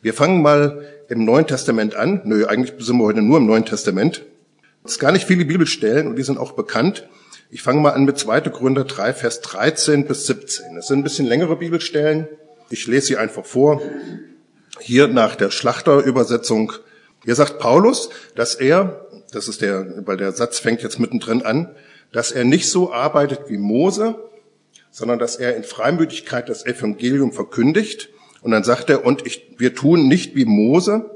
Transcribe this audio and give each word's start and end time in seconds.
Wir 0.00 0.14
fangen 0.14 0.42
mal 0.42 0.84
im 1.08 1.24
Neuen 1.24 1.46
Testament 1.46 1.96
an. 1.96 2.20
Nö, 2.24 2.46
eigentlich 2.46 2.72
sind 2.78 2.98
wir 2.98 3.04
heute 3.04 3.22
nur 3.22 3.38
im 3.38 3.46
Neuen 3.46 3.64
Testament. 3.64 4.22
Es 4.84 4.92
ist 4.92 4.98
gar 5.00 5.10
nicht 5.10 5.26
viele 5.26 5.44
Bibelstellen 5.44 6.06
und 6.06 6.16
die 6.16 6.22
sind 6.22 6.38
auch 6.38 6.52
bekannt. 6.52 7.08
Ich 7.50 7.62
fange 7.62 7.80
mal 7.80 7.90
an 7.90 8.04
mit 8.04 8.16
2. 8.16 8.40
Gründer 8.42 8.84
3, 8.84 9.12
Vers 9.12 9.40
13 9.40 10.06
bis 10.06 10.26
17. 10.26 10.76
Das 10.76 10.86
sind 10.86 11.00
ein 11.00 11.02
bisschen 11.02 11.26
längere 11.26 11.56
Bibelstellen. 11.56 12.28
Ich 12.70 12.86
lese 12.86 13.06
sie 13.06 13.16
einfach 13.16 13.44
vor. 13.44 13.82
Hier 14.80 15.08
nach 15.08 15.34
der 15.34 15.50
Schlachterübersetzung. 15.50 16.72
Hier 17.24 17.34
sagt 17.34 17.58
Paulus, 17.58 18.10
dass 18.36 18.54
er, 18.54 19.06
das 19.32 19.48
ist 19.48 19.62
der, 19.62 20.06
weil 20.06 20.16
der 20.16 20.32
Satz 20.32 20.60
fängt 20.60 20.82
jetzt 20.82 21.00
mittendrin 21.00 21.42
an, 21.42 21.74
dass 22.12 22.30
er 22.30 22.44
nicht 22.44 22.70
so 22.70 22.92
arbeitet 22.92 23.48
wie 23.48 23.58
Mose, 23.58 24.14
sondern 24.92 25.18
dass 25.18 25.36
er 25.36 25.56
in 25.56 25.64
Freimütigkeit 25.64 26.48
das 26.48 26.64
Evangelium 26.64 27.32
verkündigt. 27.32 28.10
Und 28.42 28.52
dann 28.52 28.64
sagt 28.64 28.90
er, 28.90 29.04
und 29.04 29.26
ich, 29.26 29.54
wir 29.58 29.74
tun 29.74 30.08
nicht 30.08 30.34
wie 30.36 30.44
Mose, 30.44 31.10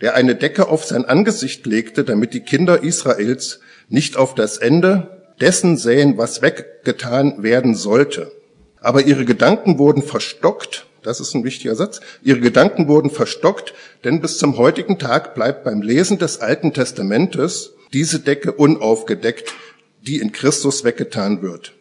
der 0.00 0.14
eine 0.14 0.34
Decke 0.34 0.68
auf 0.68 0.84
sein 0.84 1.04
Angesicht 1.04 1.64
legte, 1.66 2.04
damit 2.04 2.34
die 2.34 2.40
Kinder 2.40 2.82
Israels 2.82 3.60
nicht 3.88 4.16
auf 4.16 4.34
das 4.34 4.58
Ende 4.58 5.22
dessen 5.40 5.76
sähen, 5.76 6.18
was 6.18 6.42
weggetan 6.42 7.42
werden 7.42 7.74
sollte. 7.74 8.32
Aber 8.80 9.02
ihre 9.02 9.24
Gedanken 9.24 9.78
wurden 9.78 10.02
verstockt, 10.02 10.86
das 11.02 11.20
ist 11.20 11.34
ein 11.34 11.44
wichtiger 11.44 11.74
Satz, 11.74 12.00
ihre 12.22 12.40
Gedanken 12.40 12.88
wurden 12.88 13.10
verstockt, 13.10 13.74
denn 14.04 14.20
bis 14.20 14.38
zum 14.38 14.56
heutigen 14.56 14.98
Tag 14.98 15.34
bleibt 15.34 15.64
beim 15.64 15.82
Lesen 15.82 16.18
des 16.18 16.40
Alten 16.40 16.72
Testamentes 16.72 17.74
diese 17.92 18.20
Decke 18.20 18.52
unaufgedeckt, 18.52 19.52
die 20.00 20.18
in 20.18 20.32
Christus 20.32 20.84
weggetan 20.84 21.42
wird. 21.42 21.74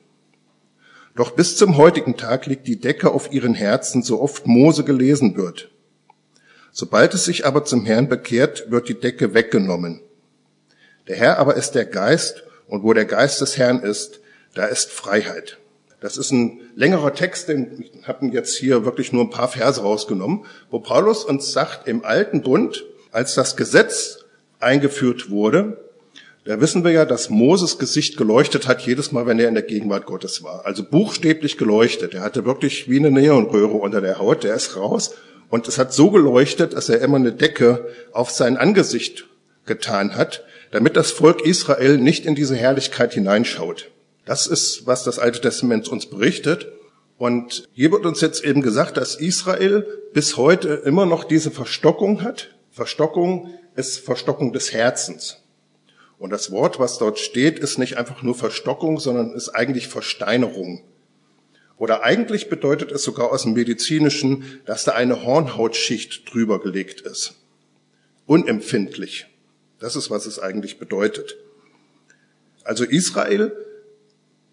Doch 1.16 1.32
bis 1.32 1.58
zum 1.58 1.78
heutigen 1.78 2.16
Tag 2.18 2.46
liegt 2.46 2.68
die 2.68 2.80
Decke 2.80 3.12
auf 3.12 3.32
ihren 3.32 3.54
Herzen, 3.54 4.02
so 4.02 4.22
oft 4.22 4.48
Mose 4.48 4.84
gelesen 4.84 5.36
wird. 5.36 5.72
Sobald 6.72 7.14
es 7.14 7.26
sich 7.26 7.46
aber 7.46 7.66
zum 7.66 7.86
Herrn 7.86 8.08
bekehrt, 8.08 8.72
wird 8.72 8.88
die 8.88 9.00
Decke 9.00 9.34
weggenommen. 9.34 10.02
Der 11.08 11.18
Herr 11.18 11.38
aber 11.38 11.56
ist 11.56 11.72
der 11.72 11.86
Geist, 11.86 12.44
und 12.68 12.84
wo 12.84 12.94
der 12.94 13.06
Geist 13.06 13.42
des 13.42 13.58
Herrn 13.58 13.82
ist, 13.82 14.22
da 14.54 14.66
ist 14.66 14.92
Freiheit. 14.92 15.58
Das 16.00 16.18
ist 16.18 16.32
ein 16.32 16.62
längerer 16.76 17.14
Text, 17.14 17.50
den 17.50 17.84
ich 17.94 18.08
habe 18.08 18.26
jetzt 18.28 18.58
hier 18.58 18.86
wirklich 18.86 19.12
nur 19.12 19.24
ein 19.24 19.30
paar 19.30 19.50
Verse 19.50 19.82
rausgenommen, 19.82 20.46
wo 20.70 20.80
Paulus 20.80 21.26
uns 21.26 21.52
sagt, 21.52 21.88
im 21.88 22.06
alten 22.06 22.42
Bund, 22.42 22.86
als 23.12 23.36
das 23.36 23.58
Gesetz 23.58 24.20
eingeführt 24.60 25.30
wurde, 25.30 25.91
da 26.44 26.60
wissen 26.60 26.84
wir 26.84 26.92
ja, 26.92 27.06
dass 27.06 27.30
Moses 27.30 27.78
Gesicht 27.78 28.18
geleuchtet 28.18 28.68
hat 28.68 28.82
jedes 28.82 29.12
Mal, 29.12 29.28
wenn 29.28 29.40
er 29.40 29.48
in 29.48 29.54
der 29.54 29.64
Gegenwart 29.64 30.08
Gottes 30.08 30.44
war. 30.44 30.66
Also 30.66 30.84
buchstäblich 30.84 31.58
geleuchtet. 31.58 32.16
Er 32.16 32.22
hatte 32.22 32.46
wirklich 32.46 32.90
wie 32.90 32.98
eine 32.98 33.12
Neonröhre 33.12 33.78
unter 33.78 34.02
der 34.02 34.18
Haut. 34.18 34.44
Der 34.44 34.56
ist 34.56 34.76
raus 34.76 35.14
und 35.50 35.68
es 35.68 35.78
hat 35.78 35.94
so 35.94 36.10
geleuchtet, 36.10 36.74
dass 36.74 36.90
er 36.90 37.02
immer 37.02 37.18
eine 37.18 37.34
Decke 37.34 37.88
auf 38.12 38.32
sein 38.32 38.58
Angesicht 38.58 39.28
getan 39.66 40.16
hat, 40.16 40.44
damit 40.72 40.96
das 40.96 41.12
Volk 41.12 41.46
Israel 41.46 41.98
nicht 41.98 42.26
in 42.26 42.34
diese 42.34 42.56
Herrlichkeit 42.56 43.14
hineinschaut. 43.14 43.92
Das 44.26 44.48
ist, 44.48 44.88
was 44.88 45.04
das 45.04 45.20
Alte 45.20 45.42
Testament 45.42 45.90
uns 45.90 46.08
berichtet. 46.08 46.68
Und 47.18 47.66
hier 47.74 47.92
wird 47.92 48.06
uns 48.06 48.22
jetzt 48.22 48.44
eben 48.44 48.64
gesagt, 48.64 48.98
dass 48.98 49.16
Israel 49.16 49.86
bis 50.14 50.38
heute 50.38 50.70
immer 50.86 51.06
noch 51.06 51.24
diese 51.24 51.52
Verstockung 51.52 52.24
hat. 52.24 52.56
Verstockung 52.72 53.54
ist 53.76 54.00
Verstockung 54.00 54.54
des 54.54 54.74
Herzens. 54.74 55.38
Und 56.22 56.30
das 56.30 56.52
Wort, 56.52 56.78
was 56.78 57.00
dort 57.00 57.18
steht, 57.18 57.58
ist 57.58 57.80
nicht 57.80 57.98
einfach 57.98 58.22
nur 58.22 58.36
Verstockung, 58.36 59.00
sondern 59.00 59.34
ist 59.34 59.50
eigentlich 59.50 59.88
Versteinerung. 59.88 60.84
Oder 61.78 62.04
eigentlich 62.04 62.48
bedeutet 62.48 62.92
es 62.92 63.02
sogar 63.02 63.32
aus 63.32 63.42
dem 63.42 63.54
Medizinischen, 63.54 64.62
dass 64.66 64.84
da 64.84 64.92
eine 64.92 65.24
Hornhautschicht 65.24 66.32
drüber 66.32 66.62
gelegt 66.62 67.02
ist. 67.02 67.42
Unempfindlich. 68.28 69.26
Das 69.80 69.96
ist, 69.96 70.12
was 70.12 70.28
es 70.28 70.38
eigentlich 70.38 70.78
bedeutet. 70.78 71.38
Also 72.64 72.84
Israel 72.84 73.52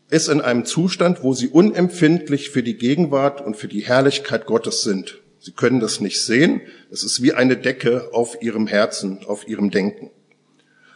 ist 0.09 0.31
in 0.31 0.41
einem 0.41 0.65
Zustand, 0.65 1.23
wo 1.23 1.35
sie 1.35 1.49
unempfindlich 1.49 2.49
für 2.49 2.63
die 2.63 2.79
Gegenwart 2.79 3.43
und 3.45 3.59
für 3.59 3.69
die 3.69 3.85
Herrlichkeit 3.85 4.47
Gottes 4.47 4.81
sind. 4.85 5.19
Sie 5.39 5.53
können 5.53 5.81
das 5.81 6.01
nicht 6.01 6.23
sehen. 6.23 6.63
Es 6.91 7.05
ist 7.05 7.23
wie 7.23 7.35
eine 7.35 7.59
Decke 7.59 8.09
auf 8.15 8.41
ihrem 8.41 8.67
Herzen, 8.67 9.23
auf 9.27 9.47
ihrem 9.47 9.71
Denken. 9.71 10.11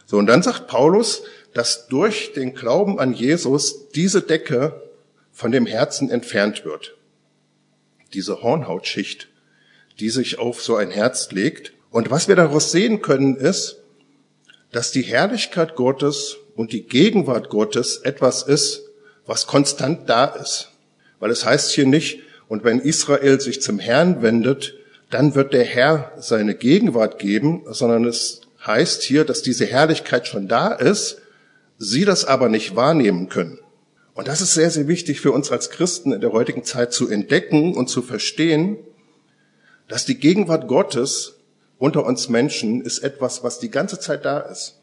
So, 0.05 0.17
und 0.17 0.27
dann 0.27 0.43
sagt 0.43 0.67
Paulus, 0.67 1.23
dass 1.53 1.87
durch 1.87 2.33
den 2.33 2.53
Glauben 2.53 2.99
an 2.99 3.13
Jesus 3.13 3.89
diese 3.89 4.21
Decke 4.21 4.81
von 5.31 5.51
dem 5.51 5.65
Herzen 5.65 6.09
entfernt 6.09 6.65
wird. 6.65 6.95
Diese 8.13 8.41
Hornhautschicht, 8.41 9.29
die 9.99 10.09
sich 10.09 10.39
auf 10.39 10.61
so 10.61 10.75
ein 10.75 10.91
Herz 10.91 11.31
legt. 11.31 11.73
Und 11.91 12.11
was 12.11 12.27
wir 12.27 12.35
daraus 12.35 12.71
sehen 12.71 13.01
können, 13.01 13.35
ist, 13.35 13.77
dass 14.71 14.91
die 14.91 15.03
Herrlichkeit 15.03 15.75
Gottes 15.75 16.37
und 16.55 16.73
die 16.73 16.83
Gegenwart 16.83 17.49
Gottes 17.49 17.97
etwas 17.97 18.43
ist, 18.43 18.83
was 19.25 19.47
konstant 19.47 20.09
da 20.09 20.25
ist. 20.25 20.71
Weil 21.19 21.31
es 21.31 21.45
heißt 21.45 21.71
hier 21.71 21.85
nicht, 21.85 22.19
und 22.47 22.63
wenn 22.63 22.79
Israel 22.79 23.39
sich 23.39 23.61
zum 23.61 23.79
Herrn 23.79 24.21
wendet, 24.21 24.75
dann 25.09 25.35
wird 25.35 25.53
der 25.53 25.63
Herr 25.63 26.11
seine 26.17 26.55
Gegenwart 26.55 27.19
geben, 27.19 27.63
sondern 27.69 28.05
es 28.05 28.41
heißt 28.65 29.03
hier, 29.03 29.25
dass 29.25 29.41
diese 29.41 29.65
Herrlichkeit 29.65 30.27
schon 30.27 30.47
da 30.47 30.71
ist, 30.73 31.21
sie 31.77 32.05
das 32.05 32.25
aber 32.25 32.49
nicht 32.49 32.75
wahrnehmen 32.75 33.29
können. 33.29 33.59
Und 34.13 34.27
das 34.27 34.41
ist 34.41 34.53
sehr, 34.53 34.69
sehr 34.69 34.87
wichtig 34.87 35.21
für 35.21 35.31
uns 35.31 35.51
als 35.51 35.69
Christen 35.69 36.11
in 36.13 36.21
der 36.21 36.31
heutigen 36.31 36.63
Zeit 36.63 36.93
zu 36.93 37.09
entdecken 37.09 37.75
und 37.75 37.89
zu 37.89 38.01
verstehen, 38.01 38.77
dass 39.87 40.05
die 40.05 40.19
Gegenwart 40.19 40.67
Gottes 40.67 41.39
unter 41.77 42.05
uns 42.05 42.29
Menschen 42.29 42.81
ist 42.81 42.99
etwas, 42.99 43.43
was 43.43 43.59
die 43.59 43.71
ganze 43.71 43.99
Zeit 43.99 44.23
da 44.23 44.39
ist. 44.39 44.79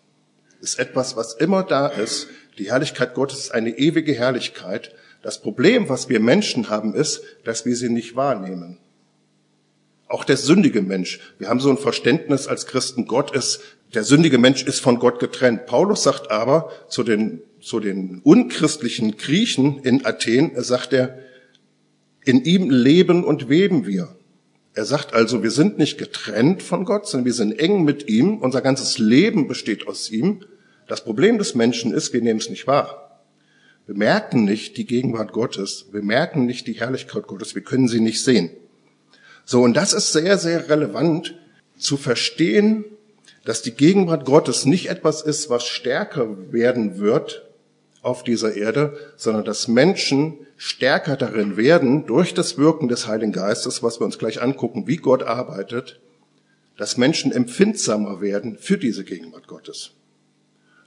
Ist 0.60 0.78
etwas, 0.78 1.16
was 1.16 1.34
immer 1.34 1.62
da 1.62 1.86
ist. 1.86 2.26
Die 2.58 2.70
Herrlichkeit 2.70 3.14
Gottes 3.14 3.38
ist 3.38 3.54
eine 3.54 3.70
ewige 3.78 4.12
Herrlichkeit. 4.12 4.94
Das 5.22 5.40
Problem, 5.40 5.88
was 5.88 6.08
wir 6.08 6.20
Menschen 6.20 6.68
haben, 6.68 6.94
ist, 6.94 7.22
dass 7.44 7.64
wir 7.64 7.76
sie 7.76 7.88
nicht 7.88 8.16
wahrnehmen. 8.16 8.78
Auch 10.10 10.24
der 10.24 10.36
sündige 10.36 10.82
Mensch. 10.82 11.20
Wir 11.38 11.48
haben 11.48 11.60
so 11.60 11.70
ein 11.70 11.78
Verständnis 11.78 12.48
als 12.48 12.66
Christen, 12.66 13.06
Gott 13.06 13.30
ist, 13.30 13.60
der 13.94 14.02
sündige 14.02 14.38
Mensch 14.38 14.64
ist 14.64 14.80
von 14.80 14.98
Gott 14.98 15.20
getrennt. 15.20 15.66
Paulus 15.66 16.02
sagt 16.02 16.32
aber 16.32 16.72
zu 16.88 17.04
den, 17.04 17.42
zu 17.60 17.78
den 17.78 18.20
unchristlichen 18.24 19.16
Griechen 19.16 19.78
in 19.84 20.04
Athen, 20.04 20.52
er 20.52 20.64
sagt 20.64 20.92
er, 20.92 21.20
in 22.24 22.44
ihm 22.44 22.70
leben 22.70 23.22
und 23.22 23.48
weben 23.48 23.86
wir. 23.86 24.08
Er 24.74 24.84
sagt 24.84 25.14
also, 25.14 25.44
wir 25.44 25.52
sind 25.52 25.78
nicht 25.78 25.96
getrennt 25.96 26.64
von 26.64 26.84
Gott, 26.84 27.06
sondern 27.06 27.26
wir 27.26 27.32
sind 27.32 27.56
eng 27.60 27.84
mit 27.84 28.08
ihm. 28.08 28.38
Unser 28.38 28.62
ganzes 28.62 28.98
Leben 28.98 29.46
besteht 29.46 29.86
aus 29.86 30.10
ihm. 30.10 30.44
Das 30.88 31.04
Problem 31.04 31.38
des 31.38 31.54
Menschen 31.54 31.92
ist, 31.92 32.12
wir 32.12 32.20
nehmen 32.20 32.40
es 32.40 32.50
nicht 32.50 32.66
wahr. 32.66 33.22
Wir 33.86 33.96
merken 33.96 34.44
nicht 34.44 34.76
die 34.76 34.86
Gegenwart 34.86 35.32
Gottes. 35.32 35.86
Wir 35.92 36.02
merken 36.02 36.46
nicht 36.46 36.66
die 36.66 36.72
Herrlichkeit 36.72 37.28
Gottes. 37.28 37.54
Wir 37.54 37.62
können 37.62 37.86
sie 37.86 38.00
nicht 38.00 38.24
sehen. 38.24 38.50
So, 39.50 39.62
und 39.62 39.76
das 39.76 39.94
ist 39.94 40.12
sehr, 40.12 40.38
sehr 40.38 40.68
relevant 40.68 41.34
zu 41.76 41.96
verstehen, 41.96 42.84
dass 43.44 43.62
die 43.62 43.72
Gegenwart 43.72 44.24
Gottes 44.24 44.64
nicht 44.64 44.88
etwas 44.88 45.22
ist, 45.22 45.50
was 45.50 45.66
stärker 45.66 46.52
werden 46.52 47.00
wird 47.00 47.44
auf 48.00 48.22
dieser 48.22 48.54
Erde, 48.54 48.96
sondern 49.16 49.44
dass 49.44 49.66
Menschen 49.66 50.46
stärker 50.56 51.16
darin 51.16 51.56
werden, 51.56 52.06
durch 52.06 52.32
das 52.32 52.58
Wirken 52.58 52.86
des 52.86 53.08
Heiligen 53.08 53.32
Geistes, 53.32 53.82
was 53.82 53.98
wir 54.00 54.04
uns 54.04 54.20
gleich 54.20 54.40
angucken, 54.40 54.86
wie 54.86 54.98
Gott 54.98 55.24
arbeitet, 55.24 55.98
dass 56.76 56.96
Menschen 56.96 57.32
empfindsamer 57.32 58.20
werden 58.20 58.56
für 58.56 58.78
diese 58.78 59.02
Gegenwart 59.02 59.48
Gottes 59.48 59.94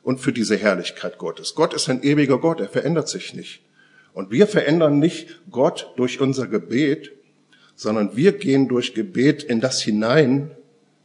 und 0.03 0.22
für 0.22 0.31
diese 0.31 0.56
Herrlichkeit 0.56 1.18
Gottes. 1.18 1.53
Gott 1.56 1.74
ist 1.74 1.90
ein 1.90 2.01
ewiger 2.01 2.38
Gott, 2.40 2.62
er 2.62 2.69
verändert 2.69 3.09
sich 3.09 3.34
nicht. 3.34 3.62
Und 4.13 4.31
wir 4.31 4.47
verändern 4.47 5.00
nicht 5.00 5.41
Gott 5.51 5.91
durch 5.97 6.22
unser 6.22 6.47
Gebet, 6.47 7.12
sondern 7.76 8.16
wir 8.16 8.34
gehen 8.34 8.68
durch 8.68 8.94
Gebet 8.94 9.44
in 9.44 9.62
das 9.62 9.82
hinein, 9.82 10.52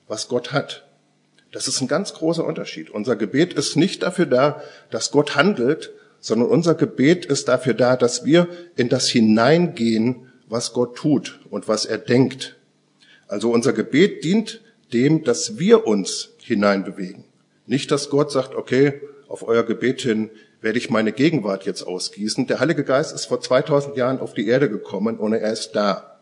was 0.06 0.29
Gott 0.29 0.53
hat. 0.53 0.87
Das 1.53 1.67
ist 1.67 1.81
ein 1.81 1.88
ganz 1.88 2.12
großer 2.15 2.44
Unterschied. 2.44 2.91
Unser 2.91 3.17
Gebet 3.17 3.55
ist 3.55 3.76
nicht 3.76 4.03
dafür 4.03 4.26
da, 4.26 4.62
dass 4.91 5.11
Gott 5.11 5.35
handelt, 5.35 5.93
sondern 6.20 6.49
unser 6.49 6.75
Gebet 6.75 7.25
ist 7.25 7.49
dafür 7.49 7.75
da, 7.75 7.97
dass 7.97 8.25
wir 8.25 8.49
in 8.76 8.88
das 8.88 9.09
hineingehen, 9.09 10.31
was 10.49 10.73
Gott 10.73 10.97
tut 10.97 11.41
und 11.50 11.69
was 11.69 11.85
er 11.85 11.99
denkt. 11.99 12.56
Also 13.29 13.50
unser 13.50 13.73
Gebet 13.73 14.25
dient 14.25 14.62
dem, 14.93 15.25
dass 15.25 15.59
wir 15.59 15.87
uns 15.87 16.31
hineinbewegen. 16.38 17.25
Nicht, 17.67 17.91
dass 17.91 18.11
Gott 18.11 18.32
sagt, 18.32 18.55
okay, 18.55 19.00
auf 19.29 19.47
euer 19.47 19.62
Gebet 19.62 20.00
hin 20.00 20.31
werde 20.61 20.79
ich 20.79 20.91
meine 20.91 21.12
Gegenwart 21.12 21.64
jetzt 21.67 21.82
ausgießen. 21.82 22.47
Der 22.47 22.61
Heilige 22.61 22.85
Geist 22.85 23.14
ist 23.14 23.26
vor 23.26 23.41
2000 23.41 23.97
Jahren 23.97 24.19
auf 24.19 24.35
die 24.35 24.49
Erde 24.49 24.69
gekommen 24.69 25.19
und 25.19 25.35
er 25.35 25.53
ist 25.53 25.73
da 25.73 26.18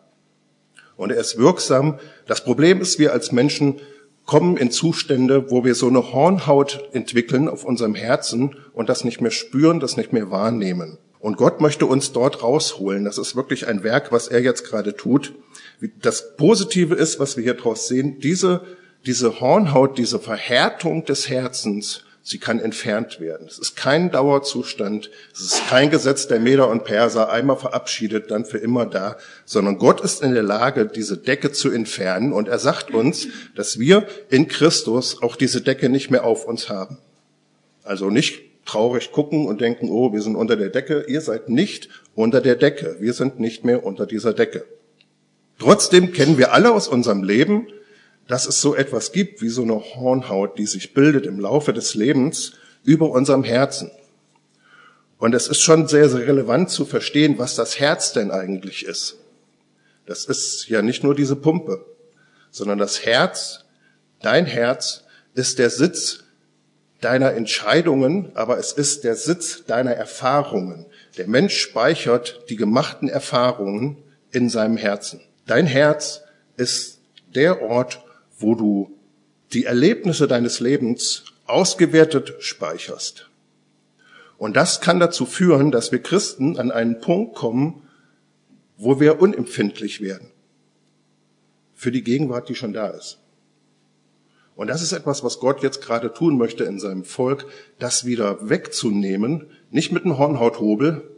und 0.96 1.10
er 1.10 1.18
ist 1.18 1.38
wirksam. 1.38 1.98
Das 2.26 2.44
Problem 2.44 2.80
ist, 2.80 2.98
wir 2.98 3.12
als 3.12 3.32
Menschen 3.32 3.80
kommen 4.24 4.56
in 4.56 4.70
Zustände, 4.70 5.50
wo 5.50 5.64
wir 5.64 5.74
so 5.74 5.86
eine 5.86 6.12
Hornhaut 6.12 6.88
entwickeln 6.92 7.48
auf 7.48 7.64
unserem 7.64 7.94
Herzen 7.94 8.56
und 8.72 8.88
das 8.88 9.04
nicht 9.04 9.20
mehr 9.20 9.30
spüren, 9.30 9.80
das 9.80 9.96
nicht 9.96 10.12
mehr 10.12 10.30
wahrnehmen. 10.30 10.98
Und 11.20 11.36
Gott 11.36 11.60
möchte 11.60 11.86
uns 11.86 12.12
dort 12.12 12.42
rausholen. 12.42 13.04
Das 13.04 13.18
ist 13.18 13.36
wirklich 13.36 13.68
ein 13.68 13.82
Werk, 13.82 14.12
was 14.12 14.28
er 14.28 14.42
jetzt 14.42 14.64
gerade 14.64 14.94
tut, 14.94 15.32
Das 16.00 16.36
Positive 16.36 16.94
ist, 16.94 17.20
was 17.20 17.36
wir 17.36 17.44
hier 17.44 17.54
draus 17.54 17.88
sehen, 17.88 18.18
diese, 18.20 18.62
diese 19.04 19.40
Hornhaut, 19.40 19.98
diese 19.98 20.18
Verhärtung 20.18 21.04
des 21.04 21.28
Herzens, 21.28 22.05
sie 22.26 22.38
kann 22.38 22.58
entfernt 22.58 23.20
werden. 23.20 23.46
Es 23.46 23.56
ist 23.60 23.76
kein 23.76 24.10
Dauerzustand, 24.10 25.10
es 25.32 25.42
ist 25.42 25.68
kein 25.68 25.90
Gesetz 25.90 26.26
der 26.26 26.40
Meder 26.40 26.68
und 26.68 26.82
Perser, 26.82 27.30
einmal 27.30 27.56
verabschiedet, 27.56 28.32
dann 28.32 28.44
für 28.44 28.58
immer 28.58 28.84
da, 28.84 29.16
sondern 29.44 29.78
Gott 29.78 30.00
ist 30.00 30.22
in 30.22 30.34
der 30.34 30.42
Lage, 30.42 30.86
diese 30.86 31.16
Decke 31.16 31.52
zu 31.52 31.70
entfernen 31.70 32.32
und 32.32 32.48
er 32.48 32.58
sagt 32.58 32.90
uns, 32.90 33.28
dass 33.54 33.78
wir 33.78 34.08
in 34.28 34.48
Christus 34.48 35.22
auch 35.22 35.36
diese 35.36 35.60
Decke 35.60 35.88
nicht 35.88 36.10
mehr 36.10 36.24
auf 36.24 36.46
uns 36.46 36.68
haben. 36.68 36.98
Also 37.84 38.10
nicht 38.10 38.42
traurig 38.64 39.12
gucken 39.12 39.46
und 39.46 39.60
denken, 39.60 39.88
oh, 39.88 40.12
wir 40.12 40.20
sind 40.20 40.34
unter 40.34 40.56
der 40.56 40.70
Decke. 40.70 41.04
Ihr 41.06 41.20
seid 41.20 41.48
nicht 41.48 41.88
unter 42.16 42.40
der 42.40 42.56
Decke. 42.56 42.96
Wir 42.98 43.12
sind 43.12 43.38
nicht 43.38 43.64
mehr 43.64 43.86
unter 43.86 44.04
dieser 44.04 44.32
Decke. 44.32 44.64
Trotzdem 45.60 46.12
kennen 46.12 46.38
wir 46.38 46.52
alle 46.52 46.72
aus 46.72 46.88
unserem 46.88 47.22
Leben, 47.22 47.68
dass 48.28 48.46
es 48.46 48.60
so 48.60 48.74
etwas 48.74 49.12
gibt 49.12 49.42
wie 49.42 49.48
so 49.48 49.62
eine 49.62 49.74
Hornhaut, 49.74 50.58
die 50.58 50.66
sich 50.66 50.94
bildet 50.94 51.26
im 51.26 51.38
Laufe 51.38 51.72
des 51.72 51.94
Lebens 51.94 52.52
über 52.84 53.10
unserem 53.10 53.44
Herzen. 53.44 53.90
Und 55.18 55.34
es 55.34 55.48
ist 55.48 55.60
schon 55.60 55.88
sehr, 55.88 56.08
sehr 56.08 56.26
relevant 56.26 56.70
zu 56.70 56.84
verstehen, 56.84 57.38
was 57.38 57.54
das 57.54 57.78
Herz 57.80 58.12
denn 58.12 58.30
eigentlich 58.30 58.84
ist. 58.84 59.16
Das 60.04 60.24
ist 60.24 60.68
ja 60.68 60.82
nicht 60.82 61.02
nur 61.02 61.14
diese 61.14 61.36
Pumpe, 61.36 61.84
sondern 62.50 62.78
das 62.78 63.04
Herz, 63.04 63.64
dein 64.20 64.46
Herz, 64.46 65.04
ist 65.34 65.58
der 65.58 65.70
Sitz 65.70 66.24
deiner 67.00 67.32
Entscheidungen, 67.32 68.30
aber 68.34 68.58
es 68.58 68.72
ist 68.72 69.04
der 69.04 69.16
Sitz 69.16 69.64
deiner 69.66 69.92
Erfahrungen. 69.92 70.86
Der 71.18 71.28
Mensch 71.28 71.56
speichert 71.56 72.44
die 72.48 72.56
gemachten 72.56 73.08
Erfahrungen 73.08 73.98
in 74.32 74.48
seinem 74.48 74.76
Herzen. 74.76 75.20
Dein 75.46 75.66
Herz 75.66 76.22
ist 76.56 77.00
der 77.34 77.62
Ort, 77.62 78.02
wo 78.38 78.54
du 78.54 78.98
die 79.52 79.64
Erlebnisse 79.64 80.28
deines 80.28 80.60
Lebens 80.60 81.24
ausgewertet 81.46 82.34
speicherst. 82.40 83.30
Und 84.38 84.56
das 84.56 84.80
kann 84.80 85.00
dazu 85.00 85.24
führen, 85.24 85.70
dass 85.70 85.92
wir 85.92 86.02
Christen 86.02 86.58
an 86.58 86.70
einen 86.70 87.00
Punkt 87.00 87.34
kommen, 87.34 87.82
wo 88.76 89.00
wir 89.00 89.20
unempfindlich 89.20 90.00
werden 90.00 90.30
für 91.74 91.90
die 91.90 92.02
Gegenwart, 92.02 92.48
die 92.48 92.54
schon 92.54 92.72
da 92.72 92.88
ist. 92.88 93.18
Und 94.56 94.68
das 94.68 94.82
ist 94.82 94.92
etwas, 94.92 95.22
was 95.22 95.38
Gott 95.38 95.62
jetzt 95.62 95.82
gerade 95.82 96.12
tun 96.12 96.38
möchte 96.38 96.64
in 96.64 96.80
seinem 96.80 97.04
Volk, 97.04 97.46
das 97.78 98.06
wieder 98.06 98.48
wegzunehmen, 98.48 99.50
nicht 99.70 99.92
mit 99.92 100.04
einem 100.04 100.16
Hornhauthobel, 100.16 101.10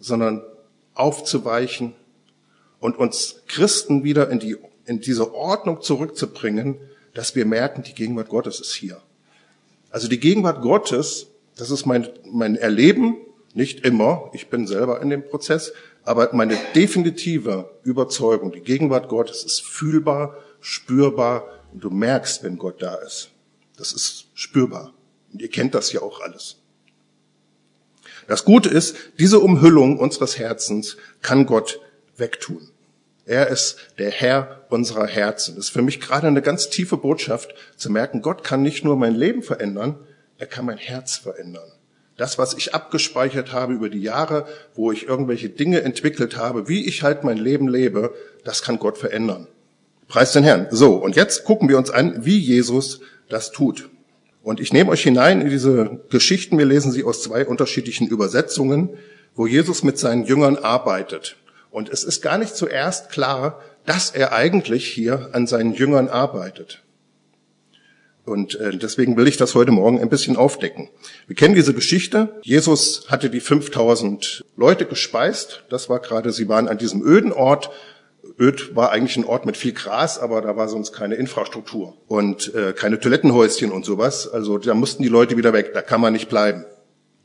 sondern 0.00 0.42
aufzuweichen 0.94 1.94
und 2.80 2.98
uns 2.98 3.42
Christen 3.46 4.02
wieder 4.02 4.28
in, 4.28 4.40
die, 4.40 4.56
in 4.86 5.00
diese 5.00 5.34
Ordnung 5.34 5.82
zurückzubringen, 5.82 6.78
dass 7.14 7.34
wir 7.34 7.46
merken, 7.46 7.82
die 7.82 7.94
Gegenwart 7.94 8.28
Gottes 8.28 8.60
ist 8.60 8.74
hier. 8.74 9.00
Also 9.90 10.08
die 10.08 10.18
Gegenwart 10.20 10.62
Gottes, 10.62 11.28
das 11.56 11.70
ist 11.70 11.86
mein, 11.86 12.08
mein 12.30 12.56
Erleben, 12.56 13.16
nicht 13.54 13.84
immer, 13.84 14.30
ich 14.32 14.48
bin 14.48 14.66
selber 14.66 15.00
in 15.00 15.10
dem 15.10 15.24
Prozess, 15.24 15.72
aber 16.02 16.30
meine 16.32 16.58
definitive 16.74 17.70
Überzeugung, 17.84 18.52
die 18.52 18.60
Gegenwart 18.60 19.08
Gottes 19.08 19.44
ist 19.44 19.62
fühlbar, 19.62 20.36
spürbar, 20.60 21.48
und 21.72 21.82
du 21.82 21.90
merkst, 21.90 22.44
wenn 22.44 22.56
Gott 22.56 22.80
da 22.82 22.94
ist. 22.94 23.30
Das 23.76 23.92
ist 23.92 24.26
spürbar. 24.34 24.94
Und 25.32 25.42
ihr 25.42 25.50
kennt 25.50 25.74
das 25.74 25.92
ja 25.92 26.02
auch 26.02 26.20
alles. 26.20 26.56
Das 28.28 28.44
Gute 28.44 28.68
ist, 28.68 28.96
diese 29.18 29.40
Umhüllung 29.40 29.98
unseres 29.98 30.38
Herzens 30.38 30.96
kann 31.20 31.46
Gott 31.46 31.80
wegtun. 32.16 32.70
Er 33.26 33.48
ist 33.48 33.78
der 33.98 34.10
Herr 34.10 34.66
unserer 34.68 35.06
Herzen. 35.06 35.56
Das 35.56 35.66
ist 35.66 35.72
für 35.72 35.82
mich 35.82 36.00
gerade 36.00 36.26
eine 36.26 36.42
ganz 36.42 36.68
tiefe 36.68 36.96
Botschaft 36.96 37.54
zu 37.76 37.90
merken, 37.90 38.22
Gott 38.22 38.44
kann 38.44 38.62
nicht 38.62 38.84
nur 38.84 38.96
mein 38.96 39.14
Leben 39.14 39.42
verändern, 39.42 39.96
er 40.38 40.46
kann 40.46 40.66
mein 40.66 40.78
Herz 40.78 41.16
verändern. 41.16 41.70
Das, 42.16 42.38
was 42.38 42.54
ich 42.54 42.74
abgespeichert 42.74 43.52
habe 43.52 43.72
über 43.72 43.88
die 43.88 44.02
Jahre, 44.02 44.46
wo 44.74 44.92
ich 44.92 45.08
irgendwelche 45.08 45.48
Dinge 45.48 45.82
entwickelt 45.82 46.36
habe, 46.36 46.68
wie 46.68 46.86
ich 46.86 47.02
halt 47.02 47.24
mein 47.24 47.38
Leben 47.38 47.66
lebe, 47.66 48.14
das 48.44 48.62
kann 48.62 48.78
Gott 48.78 48.98
verändern. 48.98 49.48
Preis 50.06 50.32
den 50.32 50.44
Herrn. 50.44 50.68
So, 50.70 50.94
und 50.94 51.16
jetzt 51.16 51.44
gucken 51.44 51.68
wir 51.68 51.78
uns 51.78 51.90
an, 51.90 52.24
wie 52.24 52.38
Jesus 52.38 53.00
das 53.28 53.50
tut. 53.50 53.88
Und 54.42 54.60
ich 54.60 54.72
nehme 54.72 54.90
euch 54.90 55.02
hinein 55.02 55.40
in 55.40 55.48
diese 55.48 56.00
Geschichten, 56.10 56.58
wir 56.58 56.66
lesen 56.66 56.92
sie 56.92 57.02
aus 57.02 57.22
zwei 57.22 57.46
unterschiedlichen 57.46 58.06
Übersetzungen, 58.06 58.90
wo 59.34 59.46
Jesus 59.46 59.82
mit 59.82 59.98
seinen 59.98 60.24
Jüngern 60.24 60.56
arbeitet. 60.56 61.36
Und 61.74 61.88
es 61.88 62.04
ist 62.04 62.20
gar 62.22 62.38
nicht 62.38 62.54
zuerst 62.54 63.10
klar, 63.10 63.60
dass 63.84 64.10
er 64.10 64.32
eigentlich 64.32 64.86
hier 64.86 65.30
an 65.32 65.48
seinen 65.48 65.74
Jüngern 65.74 66.06
arbeitet. 66.06 66.84
Und 68.24 68.54
äh, 68.60 68.76
deswegen 68.76 69.16
will 69.16 69.26
ich 69.26 69.38
das 69.38 69.56
heute 69.56 69.72
Morgen 69.72 70.00
ein 70.00 70.08
bisschen 70.08 70.36
aufdecken. 70.36 70.88
Wir 71.26 71.34
kennen 71.34 71.56
diese 71.56 71.74
Geschichte. 71.74 72.40
Jesus 72.42 73.06
hatte 73.08 73.28
die 73.28 73.40
5000 73.40 74.44
Leute 74.56 74.86
gespeist. 74.86 75.64
Das 75.68 75.88
war 75.88 75.98
gerade, 75.98 76.30
sie 76.30 76.48
waren 76.48 76.68
an 76.68 76.78
diesem 76.78 77.04
öden 77.04 77.32
Ort 77.32 77.72
Öd 78.38 78.74
war 78.74 78.90
eigentlich 78.90 79.16
ein 79.16 79.24
Ort 79.24 79.44
mit 79.44 79.56
viel 79.56 79.72
Gras, 79.72 80.18
aber 80.18 80.42
da 80.42 80.56
war 80.56 80.68
sonst 80.68 80.92
keine 80.92 81.16
Infrastruktur 81.16 81.94
und 82.08 82.54
äh, 82.54 82.72
keine 82.72 82.98
Toilettenhäuschen 82.98 83.70
und 83.70 83.84
sowas. 83.84 84.26
Also 84.32 84.58
da 84.58 84.74
mussten 84.74 85.02
die 85.02 85.08
Leute 85.08 85.36
wieder 85.36 85.52
weg, 85.52 85.72
da 85.74 85.82
kann 85.82 86.00
man 86.00 86.12
nicht 86.12 86.28
bleiben. 86.28 86.64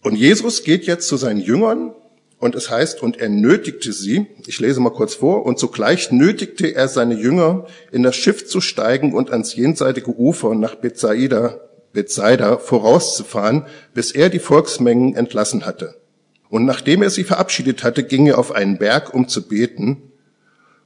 Und 0.02 0.16
Jesus 0.16 0.64
geht 0.64 0.86
jetzt 0.86 1.08
zu 1.08 1.18
seinen 1.18 1.40
Jüngern 1.40 1.94
und 2.40 2.56
es 2.56 2.70
heißt, 2.70 3.04
und 3.04 3.20
er 3.20 3.30
nötigte 3.30 3.92
sie, 3.92 4.28
ich 4.48 4.60
lese 4.60 4.80
mal 4.80 4.92
kurz 4.92 5.16
vor, 5.16 5.46
und 5.46 5.60
sogleich 5.60 6.12
nötigte 6.12 6.74
er 6.74 6.88
seine 6.88 7.16
Jünger, 7.16 7.66
in 7.92 8.02
das 8.04 8.16
Schiff 8.16 8.48
zu 8.48 8.62
steigen 8.62 9.14
und 9.14 9.32
ans 9.32 9.56
jenseitige 9.56 10.18
Ufer 10.18 10.56
nach 10.56 10.76
Bethsaida, 10.76 11.60
Bethsaida 11.92 12.58
vorauszufahren, 12.58 13.66
bis 13.94 14.12
er 14.12 14.30
die 14.30 14.40
Volksmengen 14.40 15.16
entlassen 15.16 15.66
hatte. 15.66 15.96
Und 16.50 16.66
nachdem 16.66 17.04
er 17.04 17.10
sie 17.10 17.24
verabschiedet 17.24 17.84
hatte, 17.84 18.04
ging 18.04 18.28
er 18.28 18.40
auf 18.40 18.52
einen 18.52 18.78
Berg, 18.78 19.14
um 19.14 19.28
zu 19.28 19.48
beten, 19.48 20.10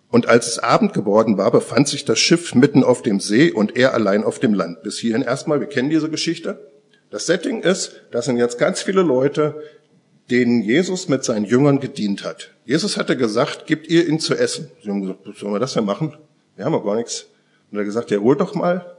und 0.10 0.28
als 0.30 0.46
es 0.46 0.60
Abend 0.60 0.94
geworden 0.94 1.40
war, 1.40 1.50
befand 1.50 1.88
sich 1.88 2.06
das 2.06 2.20
Schiff 2.20 2.54
mitten 2.54 2.84
auf 2.84 3.02
dem 3.02 3.20
See 3.20 3.52
und 3.52 3.76
er 3.76 3.96
allein 3.96 4.24
auf 4.24 4.38
dem 4.38 4.54
Land. 4.54 4.84
Bis 4.84 5.00
hierhin 5.00 5.24
erstmal, 5.24 5.60
wir 5.60 5.66
kennen 5.66 5.90
diese 5.90 6.08
Geschichte. 6.08 6.70
Das 7.10 7.26
Setting 7.26 7.64
ist, 7.64 7.94
das 8.12 8.26
sind 8.26 8.38
jetzt 8.38 8.60
ganz 8.60 8.84
viele 8.84 9.02
Leute, 9.02 9.64
denen 10.30 10.62
Jesus 10.62 11.10
mit 11.10 11.24
seinen 11.24 11.46
Jüngern 11.46 11.80
gedient 11.80 12.24
hat. 12.24 12.52
Jesus 12.66 12.98
hatte 12.98 13.18
gesagt, 13.18 13.68
gebt 13.68 13.88
ihr 13.88 14.08
ihn 14.08 14.20
zu 14.20 14.36
essen. 14.36 14.72
Sie 14.82 14.90
haben 14.90 15.02
gesagt, 15.02 15.20
was 15.26 15.38
sollen 15.38 15.54
wir 15.54 15.60
das 15.60 15.74
denn 15.74 15.86
machen? 15.86 16.16
Wir 16.56 16.66
haben 16.66 16.74
ja 16.74 16.80
gar 16.80 16.96
nichts. 16.96 17.28
Und 17.72 17.78
er 17.78 17.82
hat 17.82 17.86
gesagt, 17.86 18.12
ja, 18.12 18.20
holt 18.20 18.40
doch 18.40 18.56
mal. 18.56 18.96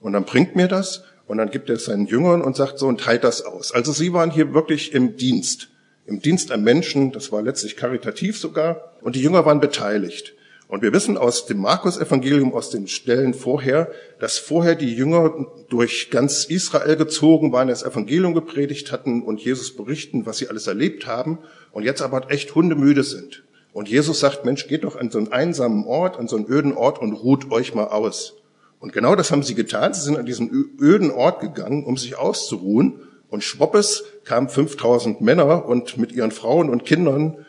Und 0.00 0.12
dann 0.12 0.24
bringt 0.24 0.56
mir 0.56 0.68
das. 0.68 1.04
Und 1.26 1.38
dann 1.38 1.50
gibt 1.50 1.70
er 1.70 1.76
es 1.76 1.84
seinen 1.84 2.06
Jüngern 2.06 2.42
und 2.42 2.56
sagt 2.56 2.78
so 2.78 2.86
und 2.86 3.00
teilt 3.00 3.24
das 3.24 3.42
aus. 3.42 3.72
Also 3.72 3.92
sie 3.92 4.12
waren 4.12 4.30
hier 4.30 4.52
wirklich 4.52 4.92
im 4.92 5.16
Dienst. 5.16 5.70
Im 6.06 6.20
Dienst 6.20 6.52
am 6.52 6.62
Menschen. 6.62 7.12
Das 7.12 7.32
war 7.32 7.40
letztlich 7.40 7.76
karitativ 7.76 8.38
sogar. 8.38 8.92
Und 9.00 9.16
die 9.16 9.22
Jünger 9.22 9.46
waren 9.46 9.60
beteiligt. 9.60 10.34
Und 10.66 10.82
wir 10.82 10.92
wissen 10.92 11.18
aus 11.18 11.46
dem 11.46 11.58
Markus-Evangelium, 11.58 12.54
aus 12.54 12.70
den 12.70 12.88
Stellen 12.88 13.34
vorher, 13.34 13.90
dass 14.18 14.38
vorher 14.38 14.74
die 14.74 14.94
Jünger 14.94 15.46
durch 15.68 16.10
ganz 16.10 16.44
Israel 16.44 16.96
gezogen 16.96 17.52
waren, 17.52 17.68
das 17.68 17.82
Evangelium 17.82 18.34
gepredigt 18.34 18.90
hatten 18.90 19.22
und 19.22 19.40
Jesus 19.40 19.76
berichten, 19.76 20.26
was 20.26 20.38
sie 20.38 20.48
alles 20.48 20.66
erlebt 20.66 21.06
haben 21.06 21.38
und 21.72 21.84
jetzt 21.84 22.00
aber 22.00 22.30
echt 22.30 22.54
hundemüde 22.54 23.04
sind. 23.04 23.44
Und 23.72 23.88
Jesus 23.88 24.20
sagt, 24.20 24.44
Mensch, 24.44 24.66
geht 24.68 24.84
doch 24.84 24.96
an 24.96 25.10
so 25.10 25.18
einen 25.18 25.32
einsamen 25.32 25.84
Ort, 25.84 26.18
an 26.18 26.28
so 26.28 26.36
einen 26.36 26.46
öden 26.46 26.72
Ort 26.72 27.00
und 27.00 27.12
ruht 27.12 27.50
euch 27.50 27.74
mal 27.74 27.88
aus. 27.88 28.34
Und 28.78 28.92
genau 28.92 29.16
das 29.16 29.30
haben 29.30 29.42
sie 29.42 29.54
getan. 29.54 29.92
Sie 29.94 30.00
sind 30.00 30.16
an 30.16 30.26
diesen 30.26 30.50
öden 30.80 31.10
Ort 31.10 31.40
gegangen, 31.40 31.84
um 31.84 31.96
sich 31.96 32.16
auszuruhen. 32.16 33.00
Und 33.30 33.42
schwoppes 33.42 34.04
kamen 34.24 34.48
5000 34.48 35.20
Männer 35.20 35.66
und 35.66 35.98
mit 35.98 36.12
ihren 36.12 36.30
Frauen 36.30 36.70
und 36.70 36.84
Kindern 36.84 37.44